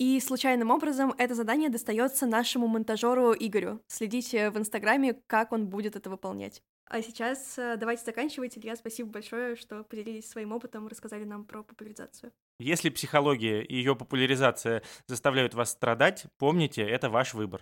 И 0.02 0.18
случайным 0.18 0.72
образом 0.72 1.14
это 1.16 1.36
задание 1.36 1.68
достается 1.68 2.26
нашему 2.26 2.66
монтажеру 2.66 3.34
Игорю. 3.38 3.80
Следите 3.86 4.50
в 4.50 4.58
Инстаграме, 4.58 5.14
как 5.28 5.52
он 5.52 5.68
будет 5.68 5.94
это 5.94 6.10
выполнять. 6.10 6.60
А 6.86 7.00
сейчас 7.02 7.56
э, 7.56 7.76
давайте 7.76 8.04
заканчивать. 8.04 8.58
Илья, 8.58 8.74
спасибо 8.74 9.10
большое, 9.10 9.54
что 9.54 9.84
поделились 9.84 10.28
своим 10.28 10.50
опытом, 10.50 10.88
рассказали 10.88 11.22
нам 11.22 11.44
про 11.44 11.62
популяризацию. 11.62 12.32
Если 12.58 12.90
психология 12.90 13.62
и 13.62 13.76
ее 13.76 13.94
популяризация 13.94 14.82
заставляют 15.06 15.54
вас 15.54 15.70
страдать, 15.70 16.26
помните, 16.36 16.82
это 16.82 17.08
ваш 17.08 17.34
выбор. 17.34 17.60